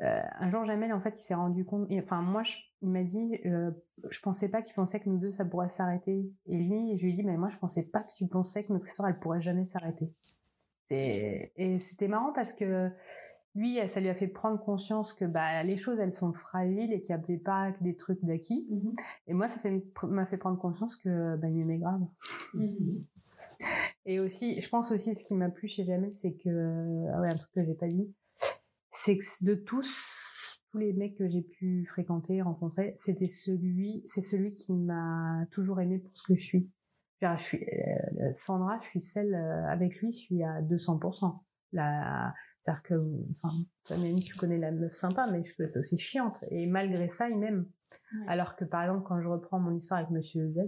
[0.01, 2.43] euh, un jour Jamel en fait il s'est rendu compte enfin moi
[2.81, 6.31] il m'a dit je pensais pas qu'il pensait que nous deux ça pourrait s'arrêter.
[6.47, 8.71] Et lui je lui ai dit mais moi je pensais pas que tu pensais que
[8.71, 10.13] notre histoire elle pourrait jamais s'arrêter.
[10.89, 12.91] Et c'était marrant parce que
[13.55, 17.01] lui, ça lui a fait prendre conscience que bah, les choses, elles sont fragiles et
[17.01, 18.67] qu'il n'y avait pas que des trucs d'acquis.
[18.71, 18.99] Mm-hmm.
[19.27, 19.59] Et moi, ça
[20.03, 22.01] m'a fait prendre conscience que bah, il m'aimait grave.
[22.55, 23.05] Mm-hmm.
[24.05, 27.29] Et aussi, je pense aussi, ce qui m'a plu chez Jamel, c'est que, ah ouais,
[27.29, 28.11] un truc que j'ai pas dit,
[28.91, 34.21] c'est que de tous, tous les mecs que j'ai pu fréquenter, rencontrer, c'était celui, c'est
[34.21, 36.69] celui qui m'a toujours aimé pour ce que je suis.
[37.21, 41.39] Je suis, euh, Sandra, je suis celle, euh, avec lui, je suis à 200%.
[41.71, 42.33] La,
[42.63, 42.93] c'est-à-dire que,
[43.31, 43.53] enfin,
[43.83, 46.45] toi, même tu connais la meuf sympa, mais je peux être aussi chiante.
[46.49, 47.65] Et malgré ça, il m'aime.
[48.27, 50.61] Alors que, par exemple, quand je reprends mon histoire avec Monsieur Z,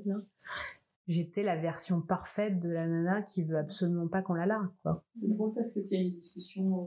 [1.08, 5.04] j'étais la version parfaite de la nana qui veut absolument pas qu'on la largue, quoi.
[5.22, 6.86] C'est drôle parce que c'est une discussion euh,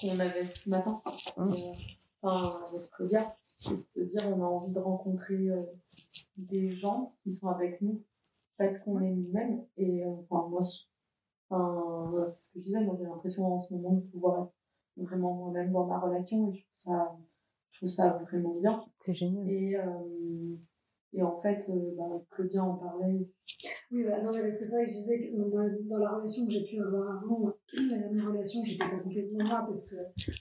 [0.00, 1.00] qu'on avait ce matin.
[1.36, 1.42] Mmh.
[1.42, 1.56] Euh,
[2.20, 3.36] enfin, avec Claudia.
[3.58, 5.62] C'est-à-dire, on a envie de rencontrer euh,
[6.36, 8.02] des gens qui sont avec nous
[8.58, 9.64] parce qu'on est nous-mêmes.
[9.78, 10.62] Et, enfin, moi,
[11.50, 15.04] Enfin, c'est ce que je disais, moi j'ai l'impression en ce moment de pouvoir être
[15.04, 17.16] vraiment moi-même dans ma relation et je trouve ça,
[17.70, 18.82] je trouve ça vraiment bien.
[18.98, 19.48] C'est génial.
[19.50, 20.56] Et, euh,
[21.16, 23.28] et en fait, euh, bah, Claudia en parlait.
[23.92, 26.46] Oui, bah, non, mais parce que c'est vrai que je disais que dans, la relation
[26.46, 27.52] que j'ai pu avoir avant,
[27.90, 29.96] la dernière relation, j'étais pas complètement moi parce que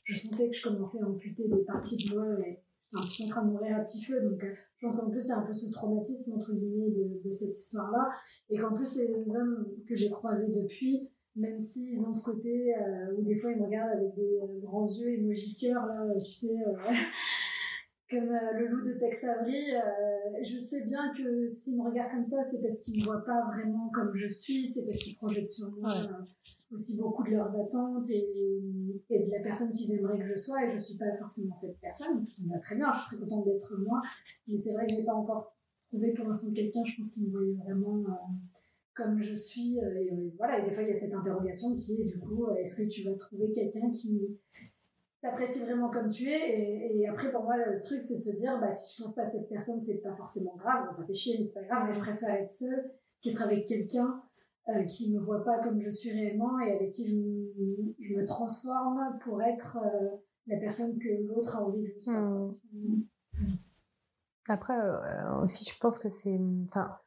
[0.05, 2.62] je sentais que je commençais à amputer des parties de moi et
[2.93, 4.21] peu en train de mourir à petit feu.
[4.21, 6.91] Donc, euh, je pense qu'en plus, a un peu ce traumatisme, entre guillemets,
[7.23, 8.09] de, cette histoire-là.
[8.49, 13.15] Et qu'en plus, les hommes que j'ai croisés depuis, même s'ils ont ce côté euh,
[13.17, 16.31] où des fois ils me regardent avec des euh, grands yeux émoji cœur, là, tu
[16.31, 16.53] sais,
[18.13, 19.65] comme le loup de Tex Avery,
[20.41, 23.45] je sais bien que s'ils me regardent comme ça, c'est parce qu'ils me voient pas
[23.53, 25.93] vraiment comme je suis, c'est parce qu'ils projettent sur moi
[26.71, 30.63] aussi beaucoup de leurs attentes et, et de la personne qu'ils aimeraient que je sois,
[30.63, 33.07] et je suis pas forcément cette personne, ce qui me va très bien, je suis
[33.07, 34.01] très contente d'être moi,
[34.47, 35.55] mais c'est vrai que j'ai pas encore
[35.89, 38.13] trouvé pour l'instant quelqu'un, je pense, qui me voyait vraiment euh,
[38.95, 42.01] comme je suis, euh, et, voilà, et des fois il y a cette interrogation qui
[42.01, 44.37] est du coup, euh, est-ce que tu vas trouver quelqu'un qui
[45.23, 48.35] t'apprécie vraiment comme tu es, et, et, après pour moi le truc c'est de se
[48.35, 51.37] dire, bah si je trouve pas cette personne, c'est pas forcément grave, ça fait chier,
[51.39, 54.21] mais c'est pas grave, mais je préfère être seule qu'être avec quelqu'un
[54.67, 58.25] euh, qui me voit pas comme je suis réellement et avec qui je, je me
[58.25, 60.09] transforme pour être euh,
[60.47, 62.51] la personne que l'autre a envie que je sois.
[62.73, 63.03] Mmh.
[64.49, 66.97] Après euh, aussi, je pense que c'est, enfin,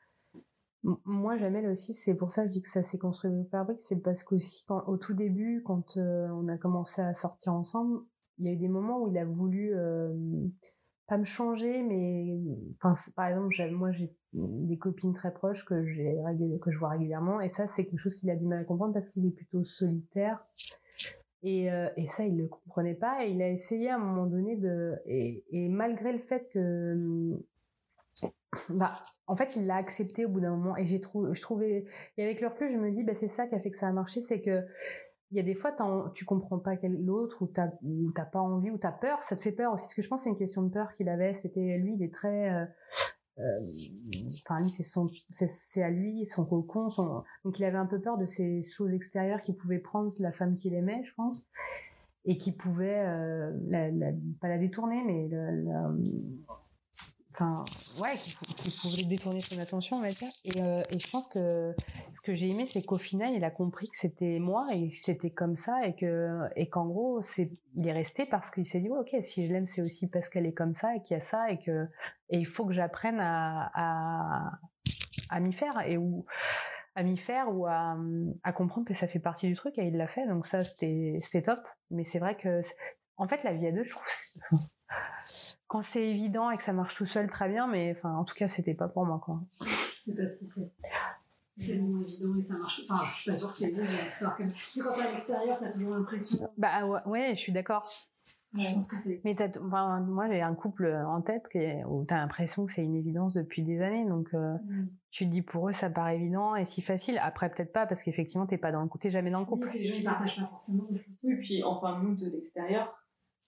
[1.05, 3.81] moi Jamel aussi, c'est pour ça que je dis que ça s'est construit par briques,
[3.81, 8.01] c'est parce qu'aussi quand, au tout début, quand on a commencé à sortir ensemble,
[8.39, 9.75] il y a eu des moments où il a voulu
[11.07, 12.39] pas me changer, mais
[12.81, 17.87] par exemple, moi j'ai des copines très proches que je vois régulièrement, et ça c'est
[17.87, 20.45] quelque chose qu'il a du mal à comprendre parce qu'il est plutôt solitaire.
[21.43, 24.57] Et, euh, ça, il le comprenait pas, et il a essayé à un moment donné
[24.57, 27.39] de, et malgré le fait que,
[28.71, 31.87] bah, en fait, il l'a accepté au bout d'un moment, et j'ai trouvé,
[32.17, 33.89] et avec le recul, je me dis, bah, c'est ça qui a fait que ça
[33.89, 34.65] a marché, c'est que
[35.33, 35.75] il y a des fois
[36.15, 39.23] tu comprends pas l'autre ou t'as ou pas envie ou t'as peur.
[39.23, 41.09] Ça te fait peur aussi ce que je pense c'est une question de peur qu'il
[41.09, 41.33] avait.
[41.33, 42.65] C'était lui il est très euh,
[43.39, 43.61] euh,
[44.45, 46.89] enfin lui c'est à lui son cocon
[47.45, 50.55] donc il avait un peu peur de ces choses extérieures qui pouvaient prendre la femme
[50.55, 51.47] qu'il aimait je pense
[52.25, 53.53] et qui pouvaient euh,
[54.41, 55.29] pas la détourner mais
[57.39, 57.65] enfin
[58.01, 58.17] ouais
[58.57, 60.29] qui, pouvait détourner son attention on va dire.
[60.45, 61.75] Et, euh, et je pense que
[62.13, 64.97] ce que j'ai aimé c'est qu'au final il a compris que c'était moi et que
[64.97, 68.81] c'était comme ça et que et qu'en gros c'est il est resté parce qu'il s'est
[68.81, 71.21] dit ok si je l'aime c'est aussi parce qu'elle est comme ça et qu'il y
[71.21, 71.87] a ça et que
[72.31, 74.51] et il faut que j'apprenne à
[75.31, 76.25] à, m'y faire et où
[76.95, 77.97] à m'y faire ou à,
[78.43, 80.27] à comprendre que ça fait partie du truc et il l'a fait.
[80.27, 81.61] Donc ça c'était c'était top.
[81.91, 82.63] Mais c'est vrai que
[83.17, 84.05] en fait, la vie à deux, je trouve,
[85.67, 88.35] quand c'est évident et que ça marche tout seul, très bien, mais enfin, en tout
[88.35, 89.41] cas, c'était pas pour moi, quoi.
[89.63, 90.73] Je sais pas si c'est
[91.67, 92.83] tellement évident et ça marche.
[92.89, 94.53] Enfin, je suis pas sûre que c'est des histoires comme.
[94.53, 96.51] Tu sais, quand t'es à l'extérieur, t'as toujours l'impression.
[96.57, 97.85] Bah ouais, ouais, je suis d'accord.
[98.55, 99.21] Je pense que c'est.
[99.25, 102.73] Mais t'as, enfin, moi, j'ai un couple en tête qui est, où t'as l'impression que
[102.73, 104.89] c'est une évidence depuis des années, donc euh, Mm.
[105.11, 107.19] tu te dis pour eux, ça paraît évident et si facile.
[107.23, 109.69] Après, peut-être pas parce qu'effectivement, t'es pas dans le, t'es jamais dans le couple.
[109.73, 110.87] Oui, les gens ils partagent pas forcément.
[110.91, 112.95] Oui, puis enfin, nous, de l'extérieur,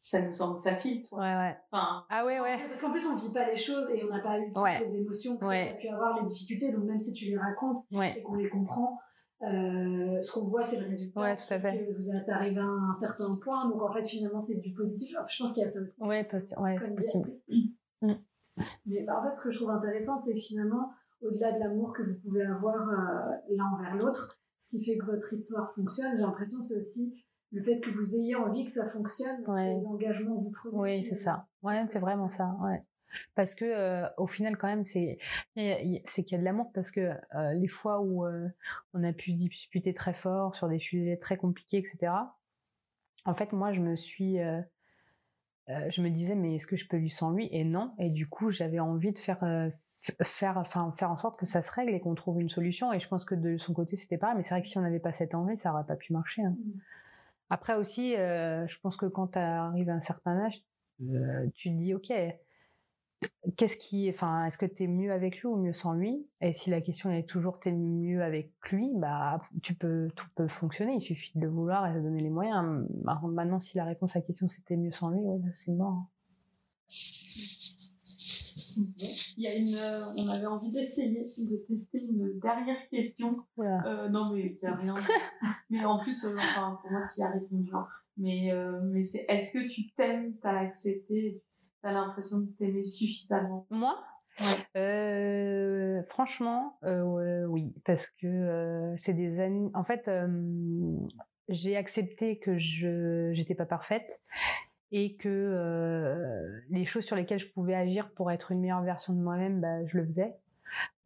[0.01, 1.19] ça nous semble facile, toi.
[1.21, 1.57] Ouais, ouais.
[1.71, 2.59] Enfin, Ah ouais, ouais.
[2.67, 4.79] Parce qu'en plus, on vit pas les choses et on n'a pas eu toutes Ouais.
[4.81, 5.77] les émotions que Ouais.
[5.81, 6.73] tu pu avoir, les difficultés.
[6.73, 8.19] Donc, même si tu les racontes Ouais.
[8.19, 8.99] et qu'on les comprend,
[9.43, 11.21] euh, ce qu'on voit, c'est le résultat.
[11.21, 11.87] Ouais, tout à fait.
[11.87, 13.69] Que vous êtes arrivé à un certain point.
[13.69, 15.15] Donc, en fait, finalement, c'est du positif.
[15.17, 16.03] Alors, je pense qu'il y a ça aussi.
[16.03, 17.31] Ouais, possi- ouais, c'est possible.
[17.49, 17.77] dit.
[18.03, 18.13] Mm.
[18.87, 20.91] Mais bah, en fait, ce que je trouve intéressant, c'est finalement,
[21.23, 25.07] au-delà de l'amour que vous pouvez avoir euh, l'un envers l'autre, ce qui fait que
[25.07, 27.15] votre histoire fonctionne, j'ai l'impression, c'est aussi
[27.53, 29.81] le fait que vous ayez envie que ça fonctionne, Ouais.
[29.83, 30.77] l'engagement que vous prenez.
[30.77, 31.47] Oui, c'est ça.
[31.63, 32.57] Ouais, c'est vraiment ça.
[32.63, 32.83] Ouais.
[33.35, 35.19] Parce que euh, au final, quand même, c'est
[35.57, 37.01] c'est qu'il y a de l'amour parce que
[37.35, 38.49] euh, les fois où euh,
[38.93, 42.13] on a pu disputer très fort sur des sujets très compliqués, etc.
[43.25, 44.61] En fait, moi, je me suis, euh,
[45.71, 47.49] euh, je me disais, mais est-ce que je peux vivre sans lui?
[47.51, 47.95] Et non.
[47.99, 49.71] Et du coup, j'avais envie de faire euh,
[50.23, 52.93] faire enfin faire en sorte que ça se règle et qu'on trouve une solution.
[52.93, 54.37] Et je pense que de son côté, c'était pareil.
[54.37, 56.43] Mais c'est vrai que si on n'avait pas cette envie, ça aurait pas pu marcher.
[56.43, 56.57] hein.
[56.59, 56.79] Mm.
[57.51, 60.63] Après aussi, euh, je pense que quand tu arrives à un certain âge,
[61.03, 62.13] euh, tu te dis, ok,
[63.57, 66.27] qu'est-ce qui, enfin, est-ce que tu es mieux avec lui ou mieux sans lui?
[66.41, 70.49] Et si la question est toujours t'es mieux avec lui, bah, tu peux, tout peut
[70.49, 70.95] fonctionner.
[70.95, 72.87] Il suffit de le vouloir et de donner les moyens.
[73.05, 75.23] Bah, Maintenant, si la réponse à la question c'était mieux sans lui,
[75.55, 76.07] c'est mort.
[79.37, 83.39] Il y a une, euh, on avait envie d'essayer, de tester une dernière question.
[83.57, 83.83] Voilà.
[83.87, 84.95] Euh, non, mais il y a rien.
[85.71, 87.71] mais en plus, euh, enfin, pour moi, tu y as répondu.
[87.73, 87.87] hein.
[88.17, 91.41] Mais, euh, mais c'est, est-ce que tu t'aimes, t'as accepté,
[91.83, 93.67] t'as l'impression de t'aimer suffisamment?
[93.71, 93.97] Moi?
[94.75, 96.03] Ouais.
[96.09, 99.71] Franchement, oui, parce que c'est des années.
[99.75, 100.11] En fait,
[101.49, 104.21] j'ai accepté que je j'étais pas parfaite
[104.91, 109.13] et que euh, les choses sur lesquelles je pouvais agir pour être une meilleure version
[109.13, 110.35] de moi-même, bah, je le faisais.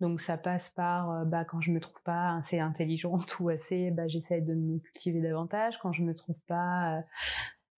[0.01, 3.91] Donc ça passe par euh, bah, quand je me trouve pas assez intelligente ou assez,
[3.91, 5.79] bah, j'essaie de me cultiver davantage.
[5.79, 7.03] Quand je me trouve pas euh,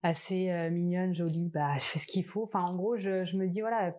[0.03, 2.43] assez euh, mignonne, jolie, bah, je fais ce qu'il faut.
[2.43, 3.87] Enfin, en gros, je, me dis voilà.
[3.87, 3.91] euh,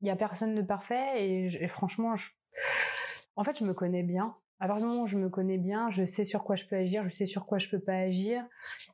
[0.00, 2.14] il y a personne de parfait et, franchement,
[3.36, 4.36] en fait, je me connais bien.
[4.64, 6.76] À partir du moment où je me connais bien, je sais sur quoi je peux
[6.76, 8.42] agir, je sais sur quoi je peux pas agir,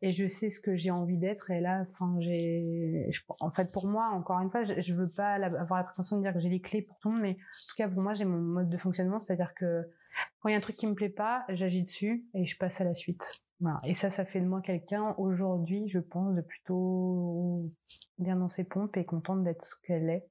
[0.03, 1.49] et je sais ce que j'ai envie d'être.
[1.53, 3.09] Et là, enfin, j'ai,
[3.39, 6.23] en fait, pour moi, encore une fois, je, je veux pas avoir la prétention de
[6.23, 8.41] dire que j'ai les clés pour tout mais en tout cas, pour moi, j'ai mon
[8.41, 9.89] mode de fonctionnement, c'est-à-dire que
[10.41, 12.81] quand il y a un truc qui me plaît pas, j'agis dessus et je passe
[12.81, 13.41] à la suite.
[13.85, 17.71] Et ça, ça fait de moi quelqu'un aujourd'hui, je pense, de plutôt
[18.19, 20.27] bien dans ses pompes et contente d'être ce qu'elle est.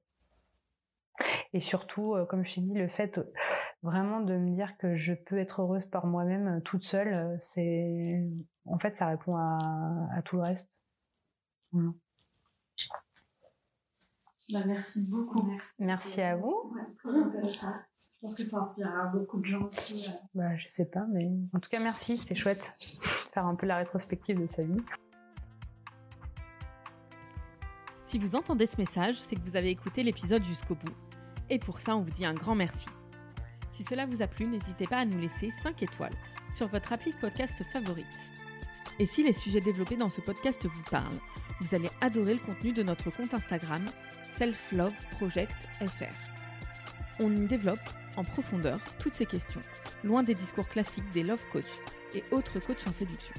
[1.52, 3.32] Et surtout, euh, comme je t'ai dit, le fait euh,
[3.82, 8.26] vraiment de me dire que je peux être heureuse par moi-même euh, toute seule, c'est
[8.66, 9.58] en fait ça répond à,
[10.16, 10.68] à tout le reste.
[11.72, 11.90] Voilà.
[14.52, 15.42] Bah, merci beaucoup.
[15.44, 15.84] Merci.
[15.84, 16.72] Merci à vous.
[16.74, 17.72] Ouais, très intéressant.
[18.22, 20.06] Je pense que ça inspirera beaucoup de gens aussi.
[20.08, 20.12] euh.
[20.34, 22.74] Bah, je sais pas, mais en tout cas merci, c'était chouette
[23.32, 24.82] faire un peu la rétrospective de sa vie.
[28.02, 30.92] Si vous entendez ce message, c'est que vous avez écouté l'épisode jusqu'au bout.
[31.50, 32.86] Et pour ça, on vous dit un grand merci.
[33.72, 36.14] Si cela vous a plu, n'hésitez pas à nous laisser 5 étoiles
[36.54, 38.06] sur votre appli podcast favorite.
[38.98, 41.18] Et si les sujets développés dans ce podcast vous parlent,
[41.60, 43.84] vous allez adorer le contenu de notre compte Instagram
[44.36, 46.14] Self Love Project FR.
[47.18, 47.80] On y développe
[48.16, 49.60] en profondeur toutes ces questions,
[50.04, 51.66] loin des discours classiques des love coach
[52.14, 53.34] et autres coachs en séduction.